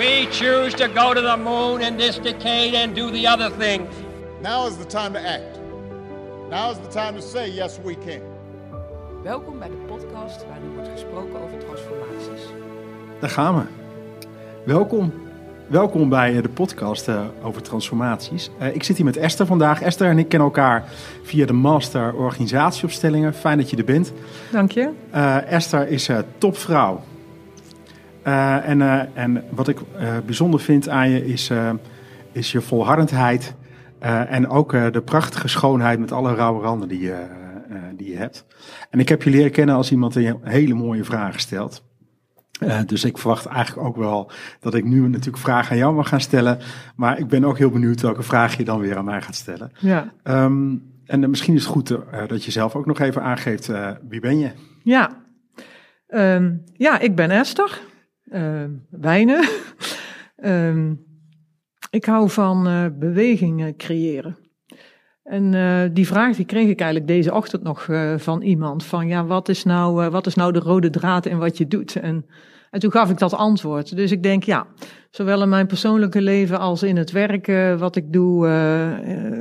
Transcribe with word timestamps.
We 0.00 0.26
choose 0.30 0.74
to 0.76 0.88
go 0.88 1.14
to 1.14 1.20
the 1.20 1.36
moon 1.36 1.80
in 1.82 1.96
this 1.96 2.18
decade 2.18 2.74
and 2.74 2.94
do 2.94 3.10
the 3.10 3.28
other 3.28 3.50
things. 3.58 3.94
Now 4.42 4.66
is 4.66 4.76
the 4.76 4.86
time 4.86 5.12
to 5.12 5.18
act. 5.18 5.58
Now 6.50 6.70
is 6.70 6.78
the 6.78 6.88
time 6.88 7.14
to 7.14 7.20
say, 7.20 7.50
yes, 7.50 7.78
we 7.84 7.96
can. 8.04 8.20
Welkom 9.22 9.58
bij 9.58 9.68
de 9.68 9.74
podcast 9.86 10.46
waar 10.48 10.58
nu 10.62 10.74
wordt 10.74 10.88
gesproken 10.92 11.40
over 11.42 11.58
transformaties. 11.58 12.46
Daar 13.20 13.30
gaan 13.30 13.56
we. 13.56 13.62
Welkom. 14.64 15.12
Welkom 15.66 16.08
bij 16.08 16.40
de 16.40 16.48
podcast 16.48 17.08
uh, 17.08 17.20
over 17.42 17.62
transformaties. 17.62 18.50
Uh, 18.60 18.74
ik 18.74 18.82
zit 18.82 18.96
hier 18.96 19.06
met 19.06 19.16
Esther 19.16 19.46
vandaag. 19.46 19.82
Esther 19.82 20.08
en 20.10 20.18
ik 20.18 20.28
kennen 20.28 20.48
elkaar 20.48 20.84
via 21.22 21.46
de 21.46 21.52
Master 21.52 22.14
Organisatieopstellingen. 22.14 23.34
Fijn 23.34 23.58
dat 23.58 23.70
je 23.70 23.76
er 23.76 23.84
bent. 23.84 24.12
Dank 24.52 24.72
je. 24.72 24.90
Uh, 25.14 25.52
Esther 25.52 25.88
is 25.88 26.10
topvrouw. 26.38 27.00
En, 28.64 28.80
en 29.14 29.44
wat 29.50 29.68
ik 29.68 29.78
bijzonder 30.26 30.60
vind 30.60 30.88
aan 30.88 31.10
je 31.10 31.26
is, 31.26 31.50
is 32.32 32.52
je 32.52 32.60
volhardendheid. 32.60 33.54
en 34.28 34.48
ook 34.48 34.70
de 34.92 35.02
prachtige 35.04 35.48
schoonheid 35.48 35.98
met 35.98 36.12
alle 36.12 36.34
rauwe 36.34 36.62
randen 36.62 36.88
die 36.88 37.00
je, 37.00 37.26
die 37.96 38.10
je 38.10 38.16
hebt. 38.16 38.44
En 38.90 38.98
ik 38.98 39.08
heb 39.08 39.22
je 39.22 39.30
leren 39.30 39.50
kennen 39.50 39.74
als 39.74 39.90
iemand 39.90 40.12
die 40.12 40.34
hele 40.42 40.74
mooie 40.74 41.04
vragen 41.04 41.40
stelt. 41.40 41.84
Dus 42.86 43.04
ik 43.04 43.18
verwacht 43.18 43.46
eigenlijk 43.46 43.86
ook 43.86 43.96
wel 43.96 44.30
dat 44.60 44.74
ik 44.74 44.84
nu 44.84 45.08
natuurlijk 45.08 45.42
vragen 45.42 45.70
aan 45.70 45.76
jou 45.76 45.94
mag 45.94 46.08
gaan 46.08 46.20
stellen. 46.20 46.58
Maar 46.96 47.18
ik 47.18 47.28
ben 47.28 47.44
ook 47.44 47.58
heel 47.58 47.70
benieuwd 47.70 48.00
welke 48.00 48.22
vraag 48.22 48.56
je 48.56 48.64
dan 48.64 48.80
weer 48.80 48.96
aan 48.96 49.04
mij 49.04 49.22
gaat 49.22 49.34
stellen. 49.34 49.72
Ja. 49.78 50.12
Um, 50.24 50.88
en 51.06 51.30
misschien 51.30 51.54
is 51.54 51.62
het 51.62 51.72
goed 51.72 51.96
dat 52.26 52.44
je 52.44 52.50
zelf 52.50 52.74
ook 52.74 52.86
nog 52.86 52.98
even 52.98 53.22
aangeeft, 53.22 53.70
wie 54.08 54.20
ben 54.20 54.38
je? 54.38 54.50
Ja, 54.82 55.10
um, 56.08 56.64
ja 56.72 56.98
ik 56.98 57.14
ben 57.14 57.30
Esther 57.30 57.80
Wijnen. 58.90 59.48
um, 60.44 61.04
ik 61.90 62.04
hou 62.04 62.30
van 62.30 62.92
bewegingen 62.98 63.76
creëren. 63.76 64.36
En 65.30 65.52
uh, 65.52 65.80
die 65.92 66.06
vraag 66.06 66.36
die 66.36 66.44
kreeg 66.44 66.68
ik 66.68 66.80
eigenlijk 66.80 67.10
deze 67.10 67.34
ochtend 67.34 67.62
nog 67.62 67.86
uh, 67.86 68.12
van 68.16 68.42
iemand. 68.42 68.84
Van 68.84 69.06
ja, 69.06 69.24
wat 69.24 69.48
is, 69.48 69.64
nou, 69.64 70.04
uh, 70.04 70.10
wat 70.10 70.26
is 70.26 70.34
nou 70.34 70.52
de 70.52 70.58
rode 70.58 70.90
draad 70.90 71.26
in 71.26 71.38
wat 71.38 71.58
je 71.58 71.66
doet? 71.66 71.96
En, 71.96 72.26
en 72.70 72.80
toen 72.80 72.90
gaf 72.90 73.10
ik 73.10 73.18
dat 73.18 73.34
antwoord. 73.34 73.96
Dus 73.96 74.10
ik 74.10 74.22
denk 74.22 74.44
ja, 74.44 74.66
zowel 75.10 75.42
in 75.42 75.48
mijn 75.48 75.66
persoonlijke 75.66 76.20
leven 76.20 76.58
als 76.58 76.82
in 76.82 76.96
het 76.96 77.10
werk 77.10 77.52
wat 77.78 77.96
ik 77.96 78.12
doe. 78.12 78.48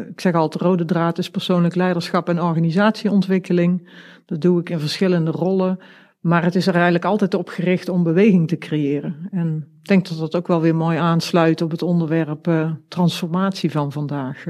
ik 0.10 0.22
zeg 0.22 0.34
altijd, 0.34 0.64
rode 0.64 0.86
draad 0.86 1.18
is 1.18 1.30
persoonlijk 1.30 1.76
leiderschap 1.76 2.30
en 2.30 2.42
organisatieontwikkeling. 2.42 3.90
Dat 4.26 4.42
doe 4.42 4.60
ik 4.60 4.70
in 4.70 4.80
verschillende 4.80 5.32
rollen. 5.32 5.80
Maar 6.20 6.44
het 6.44 6.56
is 6.56 6.68
er 6.68 6.74
eigenlijk 6.74 7.06
altijd 7.06 7.34
op 7.34 7.50
gericht 7.50 7.90
om 7.90 8.04
beweging 8.04 8.48
te 8.48 8.58
creëren. 8.58 9.28
En 9.32 9.68
ik 9.82 9.88
denk 9.88 10.08
dat 10.08 10.18
dat 10.18 10.36
ook 10.36 10.48
wel 10.48 10.62
weer 10.62 10.76
mooi 10.76 10.98
aansluit 10.98 11.62
op 11.62 11.72
het 11.72 11.82
onderwerp 11.82 12.76
transformatie 12.88 13.72
van 13.72 13.92
vandaag. 13.92 14.44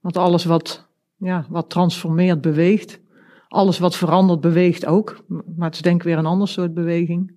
Want 0.00 0.16
alles 0.16 0.44
wat, 0.44 0.88
ja, 1.16 1.46
wat 1.48 1.70
transformeert, 1.70 2.40
beweegt. 2.40 3.00
Alles 3.48 3.78
wat 3.78 3.96
verandert, 3.96 4.40
beweegt 4.40 4.86
ook. 4.86 5.24
Maar 5.28 5.66
het 5.66 5.74
is 5.74 5.82
denk 5.82 5.96
ik 5.96 6.02
weer 6.02 6.18
een 6.18 6.26
ander 6.26 6.48
soort 6.48 6.74
beweging. 6.74 7.32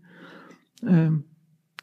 Uh, 0.82 1.12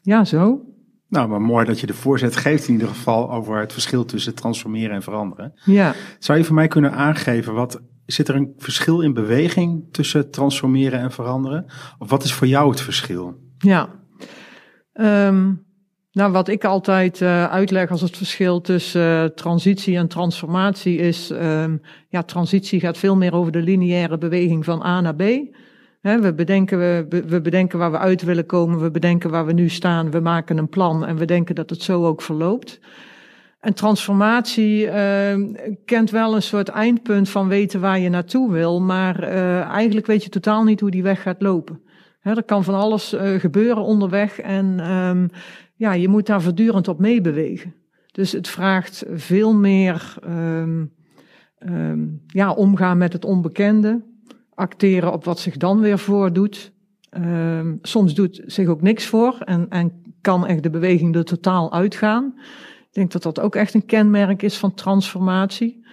ja, 0.01 0.25
zo. 0.25 0.65
Nou, 1.07 1.29
maar 1.29 1.41
mooi 1.41 1.65
dat 1.65 1.79
je 1.79 1.87
de 1.87 1.93
voorzet 1.93 2.35
geeft 2.35 2.67
in 2.67 2.73
ieder 2.73 2.87
geval 2.87 3.31
over 3.31 3.59
het 3.59 3.73
verschil 3.73 4.05
tussen 4.05 4.35
transformeren 4.35 4.95
en 4.95 5.01
veranderen. 5.01 5.53
Ja. 5.65 5.93
Zou 6.19 6.37
je 6.37 6.43
voor 6.43 6.55
mij 6.55 6.67
kunnen 6.67 6.91
aangeven, 6.91 7.53
wat, 7.53 7.81
zit 8.11 8.27
er 8.27 8.35
een 8.35 8.53
verschil 8.57 9.01
in 9.01 9.13
beweging 9.13 9.83
tussen 9.91 10.31
transformeren 10.31 10.99
en 10.99 11.11
veranderen? 11.11 11.65
Of 11.97 12.09
wat 12.09 12.23
is 12.23 12.33
voor 12.33 12.47
jou 12.47 12.69
het 12.69 12.81
verschil? 12.81 13.39
Ja. 13.57 13.89
Um, 14.93 15.65
nou, 16.11 16.31
wat 16.31 16.47
ik 16.47 16.65
altijd 16.65 17.21
uh, 17.21 17.45
uitleg 17.45 17.91
als 17.91 18.01
het 18.01 18.17
verschil 18.17 18.61
tussen 18.61 19.23
uh, 19.23 19.23
transitie 19.23 19.97
en 19.97 20.07
transformatie 20.07 20.97
is, 20.97 21.29
um, 21.29 21.81
ja, 22.09 22.23
transitie 22.23 22.79
gaat 22.79 22.97
veel 22.97 23.15
meer 23.15 23.33
over 23.33 23.51
de 23.51 23.61
lineaire 23.61 24.17
beweging 24.17 24.65
van 24.65 24.83
A 24.83 25.01
naar 25.01 25.15
B. 25.15 25.23
We, 26.01 26.33
bedenken, 26.35 26.77
we, 26.77 27.23
we 27.27 27.41
bedenken 27.41 27.79
waar 27.79 27.91
we 27.91 27.97
uit 27.97 28.21
willen 28.21 28.45
komen, 28.45 28.81
we 28.81 28.91
bedenken 28.91 29.29
waar 29.29 29.45
we 29.45 29.53
nu 29.53 29.69
staan, 29.69 30.11
we 30.11 30.19
maken 30.19 30.57
een 30.57 30.69
plan 30.69 31.05
en 31.05 31.15
we 31.15 31.25
denken 31.25 31.55
dat 31.55 31.69
het 31.69 31.81
zo 31.81 32.05
ook 32.05 32.21
verloopt. 32.21 32.79
En 33.61 33.73
transformatie 33.73 34.85
uh, 34.85 35.55
kent 35.85 36.09
wel 36.11 36.35
een 36.35 36.41
soort 36.41 36.69
eindpunt 36.69 37.29
van 37.29 37.47
weten 37.47 37.79
waar 37.79 37.99
je 37.99 38.09
naartoe 38.09 38.51
wil, 38.51 38.81
maar 38.81 39.23
uh, 39.23 39.59
eigenlijk 39.59 40.05
weet 40.05 40.23
je 40.23 40.29
totaal 40.29 40.63
niet 40.63 40.79
hoe 40.79 40.91
die 40.91 41.03
weg 41.03 41.21
gaat 41.21 41.41
lopen. 41.41 41.81
He, 42.19 42.35
er 42.35 42.43
kan 42.43 42.63
van 42.63 42.73
alles 42.73 43.13
uh, 43.13 43.39
gebeuren 43.39 43.83
onderweg 43.83 44.39
en 44.39 44.91
um, 44.91 45.29
ja, 45.75 45.93
je 45.93 46.07
moet 46.07 46.25
daar 46.25 46.41
voortdurend 46.41 46.87
op 46.87 46.99
meebewegen. 46.99 47.73
Dus 48.11 48.31
het 48.31 48.47
vraagt 48.47 49.05
veel 49.09 49.53
meer 49.53 50.15
um, 50.25 50.91
um, 51.59 52.21
ja, 52.27 52.51
omgaan 52.53 52.97
met 52.97 53.13
het 53.13 53.25
onbekende, 53.25 54.01
acteren 54.53 55.11
op 55.11 55.25
wat 55.25 55.39
zich 55.39 55.57
dan 55.57 55.79
weer 55.79 55.99
voordoet. 55.99 56.71
Soms 57.81 58.13
doet 58.13 58.41
zich 58.45 58.67
ook 58.67 58.81
niks 58.81 59.05
voor 59.05 59.37
en, 59.39 59.65
en 59.69 60.03
kan 60.21 60.45
echt 60.45 60.63
de 60.63 60.69
beweging 60.69 61.15
er 61.15 61.25
totaal 61.25 61.73
uitgaan. 61.73 62.33
Ik 62.91 62.97
denk 62.97 63.11
dat 63.11 63.23
dat 63.23 63.39
ook 63.39 63.55
echt 63.55 63.73
een 63.73 63.85
kenmerk 63.85 64.41
is 64.41 64.57
van 64.57 64.73
transformatie. 64.73 65.85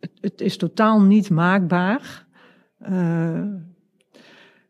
Het, 0.00 0.10
het, 0.20 0.40
is 0.40 0.56
totaal 0.56 1.00
niet 1.00 1.30
maakbaar. 1.30 2.26
Uh, 2.90 3.42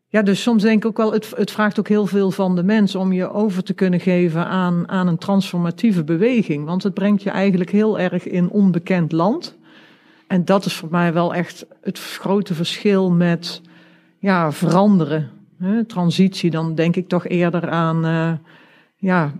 ja, 0.07 0.21
dus 0.21 0.41
soms 0.41 0.63
denk 0.63 0.83
ik 0.83 0.89
ook 0.89 0.97
wel, 0.97 1.13
het, 1.13 1.33
het 1.35 1.51
vraagt 1.51 1.79
ook 1.79 1.87
heel 1.87 2.05
veel 2.05 2.31
van 2.31 2.55
de 2.55 2.63
mens 2.63 2.95
om 2.95 3.13
je 3.13 3.29
over 3.29 3.63
te 3.63 3.73
kunnen 3.73 3.99
geven 3.99 4.45
aan, 4.45 4.89
aan 4.89 5.07
een 5.07 5.17
transformatieve 5.17 6.03
beweging. 6.03 6.65
Want 6.65 6.83
het 6.83 6.93
brengt 6.93 7.23
je 7.23 7.29
eigenlijk 7.29 7.71
heel 7.71 7.99
erg 7.99 8.27
in 8.27 8.49
onbekend 8.49 9.11
land. 9.11 9.57
En 10.27 10.45
dat 10.45 10.65
is 10.65 10.73
voor 10.73 10.89
mij 10.91 11.13
wel 11.13 11.33
echt 11.33 11.65
het 11.81 11.99
grote 11.99 12.53
verschil 12.53 13.11
met 13.11 13.61
ja, 14.19 14.51
veranderen. 14.51 15.29
Hè, 15.59 15.85
transitie, 15.85 16.51
dan 16.51 16.75
denk 16.75 16.95
ik 16.95 17.07
toch 17.07 17.27
eerder 17.27 17.69
aan 17.69 18.05
uh, 18.05 18.31
ja, 18.97 19.33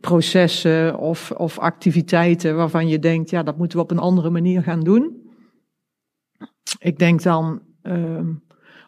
processen 0.00 0.98
of, 0.98 1.30
of 1.30 1.58
activiteiten 1.58 2.56
waarvan 2.56 2.88
je 2.88 2.98
denkt, 2.98 3.30
ja, 3.30 3.42
dat 3.42 3.56
moeten 3.56 3.78
we 3.78 3.84
op 3.84 3.90
een 3.90 3.98
andere 3.98 4.30
manier 4.30 4.62
gaan 4.62 4.80
doen. 4.80 5.22
Ik 6.78 6.98
denk 6.98 7.22
dan. 7.22 7.62
Uh, 7.82 8.20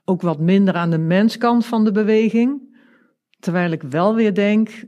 ook 0.08 0.22
wat 0.22 0.38
minder 0.38 0.74
aan 0.74 0.90
de 0.90 0.98
menskant 0.98 1.66
van 1.66 1.84
de 1.84 1.92
beweging. 1.92 2.78
Terwijl 3.38 3.70
ik 3.70 3.82
wel 3.82 4.14
weer 4.14 4.34
denk, 4.34 4.84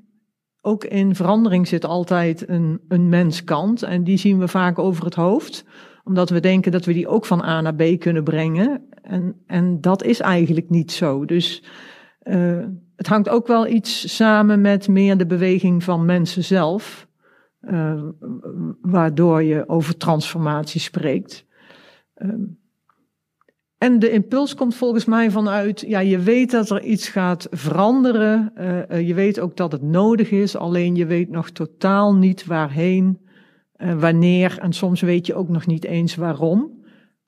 ook 0.61 0.85
in 0.85 1.15
verandering 1.15 1.69
zit 1.69 1.85
altijd 1.85 2.49
een, 2.49 2.81
een 2.89 3.09
menskant. 3.09 3.83
En 3.83 4.05
die 4.05 4.17
zien 4.17 4.39
we 4.39 4.49
vaak 4.49 4.79
over 4.79 5.05
het 5.05 5.15
hoofd. 5.15 5.65
Omdat 6.05 6.31
we 6.31 6.41
denken 6.41 6.73
dat 6.73 6.85
we 6.85 6.93
die 6.93 7.09
ook 7.09 7.27
van 7.27 7.45
A 7.45 7.61
naar 7.61 7.75
B 7.75 7.99
kunnen 7.99 8.25
brengen. 8.25 8.89
En, 9.03 9.43
en 9.47 9.81
dat 9.81 10.03
is 10.03 10.21
eigenlijk 10.21 10.71
niet 10.71 10.93
zo. 10.93 11.25
Dus 11.25 11.63
uh, 12.29 12.65
het 12.97 13.07
hangt 13.07 13.29
ook 13.29 13.47
wel 13.47 13.67
iets 13.67 14.17
samen 14.17 14.61
met 14.61 14.89
meer 14.89 15.17
de 15.17 15.27
beweging 15.27 15.85
van 15.85 16.05
mensen 16.05 16.45
zelf. 16.45 17.07
Uh, 17.61 18.03
waardoor 18.81 19.43
je 19.43 19.69
over 19.69 19.97
transformatie 19.97 20.81
spreekt. 20.81 21.47
Uh, 22.17 22.35
en 23.79 23.99
de 23.99 24.11
impuls 24.11 24.55
komt 24.55 24.75
volgens 24.75 25.05
mij 25.05 25.31
vanuit, 25.31 25.81
ja, 25.81 25.99
je 25.99 26.19
weet 26.19 26.51
dat 26.51 26.71
er 26.71 26.83
iets 26.83 27.09
gaat 27.09 27.47
veranderen. 27.51 28.53
Je 29.07 29.15
weet 29.15 29.41
ook 29.41 29.57
dat 29.57 29.73
het 29.73 29.83
nodig 29.83 30.31
is, 30.31 30.57
alleen 30.57 30.95
je 30.95 31.07
weet 31.07 31.31
nog 31.31 31.51
totaal 31.51 32.15
niet 32.15 32.47
waarheen, 32.47 33.19
wanneer 33.99 34.59
en 34.59 34.73
soms 34.73 35.01
weet 35.01 35.27
je 35.27 35.35
ook 35.35 35.49
nog 35.49 35.67
niet 35.67 35.85
eens 35.85 36.15
waarom. 36.15 36.83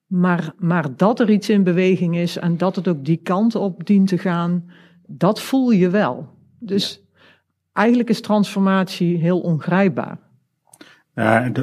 Maar, 0.06 0.52
maar 0.58 0.96
dat 0.96 1.20
er 1.20 1.30
iets 1.30 1.48
in 1.48 1.62
beweging 1.62 2.16
is 2.16 2.36
en 2.36 2.56
dat 2.56 2.76
het 2.76 2.88
ook 2.88 3.04
die 3.04 3.20
kant 3.22 3.54
op 3.54 3.86
dient 3.86 4.08
te 4.08 4.18
gaan, 4.18 4.64
dat 5.12 5.40
voel 5.40 5.70
je 5.70 5.90
wel. 5.90 6.28
Dus 6.58 6.92
ja. 6.92 7.20
eigenlijk 7.72 8.08
is 8.08 8.20
transformatie 8.20 9.16
heel 9.16 9.40
ongrijpbaar. 9.40 10.18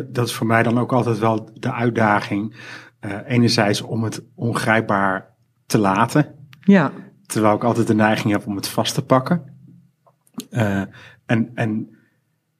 Dat 0.09 0.27
is 0.27 0.33
voor 0.33 0.47
mij 0.47 0.63
dan 0.63 0.79
ook 0.79 0.93
altijd 0.93 1.19
wel 1.19 1.49
de 1.53 1.73
uitdaging 1.73 2.55
uh, 3.01 3.17
enerzijds 3.25 3.81
om 3.81 4.03
het 4.03 4.23
ongrijpbaar 4.35 5.35
te 5.65 5.77
laten. 5.77 6.35
Ja. 6.59 6.91
Terwijl 7.25 7.55
ik 7.55 7.63
altijd 7.63 7.87
de 7.87 7.95
neiging 7.95 8.33
heb 8.33 8.47
om 8.47 8.55
het 8.55 8.67
vast 8.67 8.93
te 8.93 9.05
pakken. 9.05 9.55
Uh, 10.49 10.81
en, 11.25 11.51
en, 11.55 11.97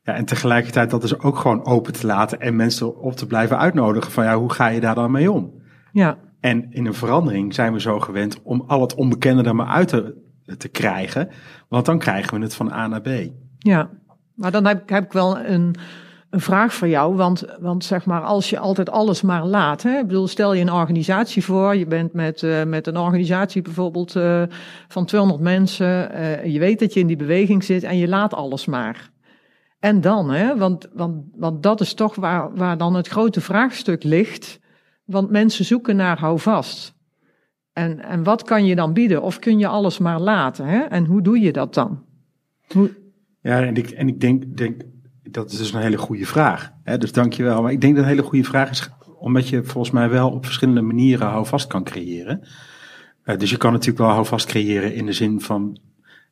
ja, 0.03 0.13
en 0.13 0.25
tegelijkertijd 0.25 0.89
dat 0.89 1.01
dus 1.01 1.19
ook 1.19 1.37
gewoon 1.37 1.65
open 1.65 1.93
te 1.93 2.05
laten 2.05 2.39
en 2.39 2.55
mensen 2.55 2.99
op 2.99 3.15
te 3.15 3.27
blijven 3.27 3.57
uitnodigen 3.57 4.11
van 4.11 4.23
ja, 4.23 4.37
hoe 4.37 4.53
ga 4.53 4.67
je 4.67 4.79
daar 4.79 4.95
dan 4.95 5.11
mee 5.11 5.31
om? 5.31 5.61
Ja. 5.91 6.17
En 6.39 6.71
in 6.71 6.85
een 6.85 6.93
verandering 6.93 7.53
zijn 7.53 7.73
we 7.73 7.79
zo 7.79 7.99
gewend 7.99 8.41
om 8.43 8.63
al 8.67 8.81
het 8.81 8.95
onbekende 8.95 9.43
er 9.43 9.55
maar 9.55 9.67
uit 9.67 9.87
te, 9.87 10.26
te 10.57 10.67
krijgen, 10.67 11.29
want 11.67 11.85
dan 11.85 11.99
krijgen 11.99 12.37
we 12.37 12.43
het 12.43 12.55
van 12.55 12.71
A 12.71 12.87
naar 12.87 13.01
B. 13.01 13.09
Ja, 13.57 13.89
maar 14.35 14.51
dan 14.51 14.65
heb, 14.65 14.89
heb 14.89 15.03
ik 15.03 15.11
wel 15.11 15.39
een, 15.39 15.75
een 16.29 16.41
vraag 16.41 16.73
voor 16.73 16.87
jou. 16.87 17.15
Want, 17.15 17.45
want 17.59 17.83
zeg 17.83 18.05
maar, 18.05 18.21
als 18.21 18.49
je 18.49 18.59
altijd 18.59 18.89
alles 18.89 19.21
maar 19.21 19.45
laat. 19.45 19.83
Hè? 19.83 20.05
Bedoel, 20.05 20.27
stel 20.27 20.53
je 20.53 20.61
een 20.61 20.71
organisatie 20.71 21.43
voor. 21.43 21.75
Je 21.75 21.87
bent 21.87 22.13
met, 22.13 22.41
uh, 22.41 22.63
met 22.63 22.87
een 22.87 22.97
organisatie 22.97 23.61
bijvoorbeeld 23.61 24.15
uh, 24.15 24.43
van 24.87 25.05
200 25.05 25.41
mensen. 25.41 26.11
Uh, 26.15 26.45
je 26.45 26.59
weet 26.59 26.79
dat 26.79 26.93
je 26.93 26.99
in 26.99 27.07
die 27.07 27.15
beweging 27.15 27.63
zit 27.63 27.83
en 27.83 27.97
je 27.97 28.07
laat 28.07 28.33
alles 28.33 28.65
maar. 28.65 29.11
En 29.79 30.01
dan, 30.01 30.31
hè? 30.31 30.57
Want, 30.57 30.87
want, 30.93 31.25
want 31.35 31.63
dat 31.63 31.81
is 31.81 31.93
toch 31.93 32.15
waar, 32.15 32.55
waar 32.55 32.77
dan 32.77 32.93
het 32.93 33.07
grote 33.07 33.41
vraagstuk 33.41 34.03
ligt. 34.03 34.59
Want 35.05 35.29
mensen 35.29 35.65
zoeken 35.65 35.95
naar 35.95 36.19
houvast. 36.19 36.96
En, 37.77 38.03
en 38.03 38.23
wat 38.23 38.43
kan 38.43 38.65
je 38.65 38.75
dan 38.75 38.93
bieden? 38.93 39.21
Of 39.21 39.39
kun 39.39 39.59
je 39.59 39.67
alles 39.67 39.97
maar 39.97 40.19
laten? 40.19 40.65
Hè? 40.65 40.79
En 40.79 41.05
hoe 41.05 41.21
doe 41.21 41.39
je 41.39 41.51
dat 41.51 41.73
dan? 41.73 42.03
Hoe... 42.67 42.95
Ja, 43.41 43.61
en 43.61 43.75
ik, 43.75 43.89
en 43.89 44.07
ik 44.07 44.19
denk, 44.19 44.57
denk, 44.57 44.81
dat 45.23 45.51
is 45.51 45.57
dus 45.57 45.73
een 45.73 45.81
hele 45.81 45.97
goede 45.97 46.25
vraag. 46.25 46.71
Hè? 46.83 46.97
Dus 46.97 47.11
dank 47.11 47.33
je 47.33 47.43
wel. 47.43 47.61
Maar 47.61 47.71
ik 47.71 47.81
denk 47.81 47.95
dat 47.95 48.03
een 48.03 48.09
hele 48.09 48.23
goede 48.23 48.43
vraag 48.43 48.69
is, 48.69 48.89
omdat 49.19 49.49
je 49.49 49.63
volgens 49.63 49.93
mij 49.93 50.09
wel 50.09 50.29
op 50.29 50.45
verschillende 50.45 50.81
manieren 50.81 51.27
houvast 51.27 51.67
kan 51.67 51.83
creëren. 51.83 52.47
Uh, 53.25 53.37
dus 53.37 53.49
je 53.49 53.57
kan 53.57 53.71
natuurlijk 53.71 53.99
wel 53.99 54.09
houvast 54.09 54.45
creëren 54.45 54.93
in 54.93 55.05
de 55.05 55.13
zin 55.13 55.41
van, 55.41 55.79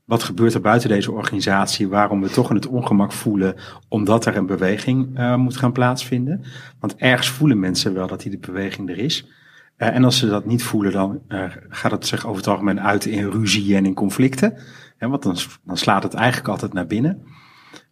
wat 0.05 0.23
gebeurt 0.23 0.53
er 0.53 0.61
buiten 0.61 0.89
deze 0.89 1.11
organisatie, 1.11 1.87
waarom 1.87 2.21
we 2.21 2.29
toch 2.29 2.49
in 2.49 2.55
het 2.55 2.67
ongemak 2.67 3.11
voelen, 3.11 3.55
omdat 3.89 4.25
er 4.25 4.37
een 4.37 4.45
beweging 4.45 5.19
uh, 5.19 5.35
moet 5.35 5.57
gaan 5.57 5.71
plaatsvinden. 5.71 6.43
Want 6.79 6.95
ergens 6.95 7.29
voelen 7.29 7.59
mensen 7.59 7.93
wel 7.93 8.07
dat 8.07 8.21
die 8.21 8.39
beweging 8.39 8.89
er 8.89 8.97
is. 8.97 9.27
Uh, 9.77 9.95
en 9.95 10.03
als 10.03 10.17
ze 10.17 10.27
dat 10.27 10.45
niet 10.45 10.63
voelen, 10.63 10.91
dan 10.91 11.21
uh, 11.27 11.43
gaat 11.69 11.91
het 11.91 12.07
zich 12.07 12.25
over 12.25 12.37
het 12.37 12.47
algemeen 12.47 12.81
uit 12.81 13.05
in 13.05 13.29
ruzie 13.29 13.75
en 13.75 13.85
in 13.85 13.93
conflicten. 13.93 14.57
Hè, 14.97 15.07
want 15.07 15.23
dan, 15.23 15.35
dan 15.63 15.77
slaat 15.77 16.03
het 16.03 16.13
eigenlijk 16.13 16.47
altijd 16.47 16.73
naar 16.73 16.87
binnen. 16.87 17.23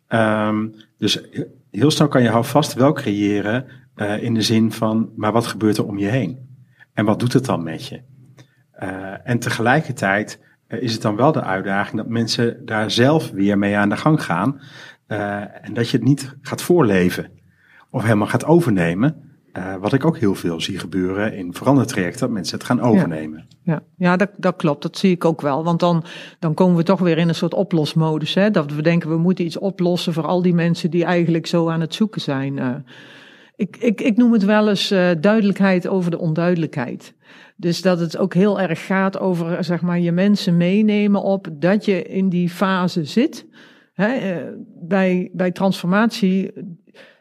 Um, 0.09 0.75
dus 0.97 1.23
heel 1.71 1.91
snel 1.91 2.07
kan 2.07 2.21
je 2.21 2.29
houvast 2.29 2.73
wel 2.73 2.93
creëren 2.93 3.65
in 4.19 4.33
de 4.33 4.41
zin 4.41 4.71
van, 4.71 5.11
maar 5.15 5.31
wat 5.31 5.47
gebeurt 5.47 5.77
er 5.77 5.85
om 5.85 5.97
je 5.97 6.07
heen? 6.07 6.49
En 6.93 7.05
wat 7.05 7.19
doet 7.19 7.33
het 7.33 7.45
dan 7.45 7.63
met 7.63 7.87
je? 7.87 8.01
en 9.23 9.39
tegelijkertijd 9.39 10.39
is 10.67 10.93
het 10.93 11.01
dan 11.01 11.15
wel 11.15 11.31
de 11.31 11.43
uitdaging 11.43 11.97
dat 11.97 12.07
mensen 12.07 12.65
daar 12.65 12.91
zelf 12.91 13.31
weer 13.31 13.57
mee 13.57 13.77
aan 13.77 13.89
de 13.89 13.97
gang 13.97 14.23
gaan. 14.23 14.61
en 15.07 15.73
dat 15.73 15.89
je 15.89 15.97
het 15.97 16.05
niet 16.05 16.35
gaat 16.41 16.61
voorleven 16.61 17.31
of 17.89 18.03
helemaal 18.03 18.27
gaat 18.27 18.45
overnemen. 18.45 19.32
Uh, 19.57 19.75
wat 19.75 19.93
ik 19.93 20.05
ook 20.05 20.17
heel 20.17 20.35
veel 20.35 20.61
zie 20.61 20.79
gebeuren 20.79 21.33
in 21.35 21.53
verandertrajecten, 21.53 22.19
dat 22.19 22.29
mensen 22.29 22.57
het 22.57 22.67
gaan 22.67 22.81
overnemen. 22.81 23.47
Ja, 23.63 23.81
ja. 23.97 24.17
dat, 24.17 24.29
dat 24.37 24.55
klopt, 24.55 24.81
dat 24.81 24.97
zie 24.97 25.11
ik 25.11 25.25
ook 25.25 25.41
wel. 25.41 25.63
Want 25.63 25.79
dan, 25.79 26.03
dan 26.39 26.53
komen 26.53 26.75
we 26.75 26.83
toch 26.83 26.99
weer 26.99 27.17
in 27.17 27.27
een 27.27 27.35
soort 27.35 27.53
oplosmodus. 27.53 28.33
Hè? 28.33 28.51
Dat 28.51 28.73
we 28.73 28.81
denken, 28.81 29.09
we 29.09 29.17
moeten 29.17 29.45
iets 29.45 29.57
oplossen 29.57 30.13
voor 30.13 30.25
al 30.25 30.41
die 30.41 30.53
mensen 30.53 30.91
die 30.91 31.03
eigenlijk 31.05 31.47
zo 31.47 31.69
aan 31.69 31.81
het 31.81 31.93
zoeken 31.93 32.21
zijn. 32.21 32.57
Uh, 32.57 32.75
ik, 33.55 33.77
ik, 33.77 34.01
ik 34.01 34.17
noem 34.17 34.33
het 34.33 34.43
wel 34.45 34.69
eens 34.69 34.91
uh, 34.91 35.09
duidelijkheid 35.19 35.87
over 35.87 36.11
de 36.11 36.19
onduidelijkheid. 36.19 37.13
Dus 37.55 37.81
dat 37.81 37.99
het 37.99 38.17
ook 38.17 38.33
heel 38.33 38.59
erg 38.59 38.85
gaat 38.85 39.19
over 39.19 39.63
zeg 39.63 39.81
maar, 39.81 39.99
je 39.99 40.11
mensen 40.11 40.57
meenemen 40.57 41.23
op 41.23 41.47
dat 41.53 41.85
je 41.85 42.03
in 42.03 42.29
die 42.29 42.49
fase 42.49 43.05
zit. 43.05 43.45
Hè? 43.93 44.41
bij, 44.81 45.29
bij 45.33 45.51
transformatie 45.51 46.51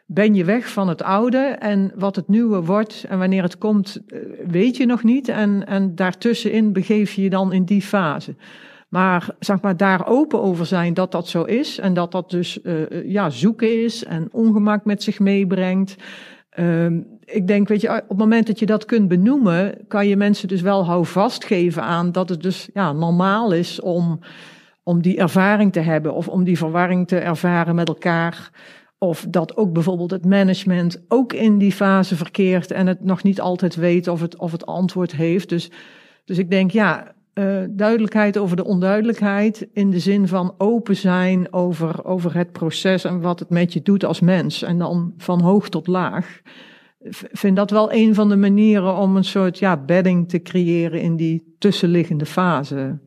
ben 0.05 0.35
je 0.35 0.43
weg 0.43 0.69
van 0.69 0.87
het 0.87 1.03
oude 1.03 1.37
en 1.59 1.91
wat 1.95 2.15
het 2.15 2.27
nieuwe 2.27 2.61
wordt 2.61 3.05
en 3.09 3.19
wanneer 3.19 3.43
het 3.43 3.57
komt, 3.57 4.01
eh, 4.07 4.19
weet 4.47 4.77
je 4.77 4.85
nog 4.85 5.03
niet. 5.03 5.27
En, 5.27 5.67
en 5.67 5.95
daartussenin 5.95 6.73
begeef 6.73 7.13
je 7.13 7.21
je 7.21 7.29
dan 7.29 7.53
in 7.53 7.63
die 7.63 7.81
fase. 7.81 8.35
Maar 8.93 9.29
zeg 9.39 9.61
maar 9.61 9.77
daar 9.77 10.07
open 10.07 10.41
over 10.41 10.65
zijn 10.65 10.93
dat 10.93 11.11
dat 11.11 11.27
zo 11.27 11.43
is 11.43 11.79
en 11.79 11.93
dat 11.93 12.11
dat 12.11 12.29
dus 12.29 12.59
uh, 12.63 13.09
ja, 13.11 13.29
zoeken 13.29 13.83
is 13.83 14.03
en 14.03 14.27
ongemak 14.31 14.85
met 14.85 15.03
zich 15.03 15.19
meebrengt. 15.19 15.95
Uh, 16.59 16.85
ik 17.25 17.47
denk, 17.47 17.67
weet 17.67 17.81
je, 17.81 17.89
op 17.89 18.09
het 18.09 18.17
moment 18.17 18.47
dat 18.47 18.59
je 18.59 18.65
dat 18.65 18.85
kunt 18.85 19.07
benoemen, 19.07 19.77
kan 19.87 20.07
je 20.07 20.17
mensen 20.17 20.47
dus 20.47 20.61
wel 20.61 20.85
houvast 20.85 21.45
geven 21.45 21.83
aan 21.83 22.11
dat 22.11 22.29
het 22.29 22.41
dus 22.41 22.69
ja, 22.73 22.91
normaal 22.91 23.51
is 23.51 23.81
om, 23.81 24.19
om 24.83 25.01
die 25.01 25.17
ervaring 25.17 25.71
te 25.71 25.79
hebben 25.79 26.13
of 26.13 26.27
om 26.27 26.43
die 26.43 26.57
verwarring 26.57 27.07
te 27.07 27.17
ervaren 27.17 27.75
met 27.75 27.87
elkaar. 27.87 28.51
Of 29.03 29.25
dat 29.29 29.57
ook 29.57 29.73
bijvoorbeeld 29.73 30.11
het 30.11 30.25
management 30.25 31.03
ook 31.07 31.33
in 31.33 31.57
die 31.57 31.71
fase 31.71 32.15
verkeert 32.15 32.71
en 32.71 32.87
het 32.87 33.03
nog 33.03 33.23
niet 33.23 33.41
altijd 33.41 33.75
weet 33.75 34.07
of 34.07 34.21
het, 34.21 34.37
of 34.37 34.51
het 34.51 34.65
antwoord 34.65 35.11
heeft. 35.15 35.49
Dus, 35.49 35.71
dus 36.25 36.37
ik 36.37 36.49
denk, 36.49 36.71
ja, 36.71 37.15
uh, 37.33 37.63
duidelijkheid 37.69 38.37
over 38.37 38.55
de 38.55 38.63
onduidelijkheid 38.63 39.67
in 39.73 39.89
de 39.89 39.99
zin 39.99 40.27
van 40.27 40.55
open 40.57 40.95
zijn 40.95 41.53
over, 41.53 42.05
over 42.05 42.35
het 42.35 42.51
proces 42.51 43.03
en 43.03 43.21
wat 43.21 43.39
het 43.39 43.49
met 43.49 43.73
je 43.73 43.81
doet 43.81 44.05
als 44.05 44.19
mens. 44.19 44.61
En 44.61 44.77
dan 44.77 45.13
van 45.17 45.41
hoog 45.41 45.69
tot 45.69 45.87
laag. 45.87 46.41
Vind 47.31 47.55
dat 47.55 47.71
wel 47.71 47.93
een 47.93 48.15
van 48.15 48.29
de 48.29 48.37
manieren 48.37 48.95
om 48.97 49.15
een 49.15 49.23
soort 49.23 49.59
ja, 49.59 49.77
bedding 49.77 50.29
te 50.29 50.41
creëren 50.41 51.01
in 51.01 51.15
die 51.15 51.55
tussenliggende 51.59 52.25
fase. 52.25 52.99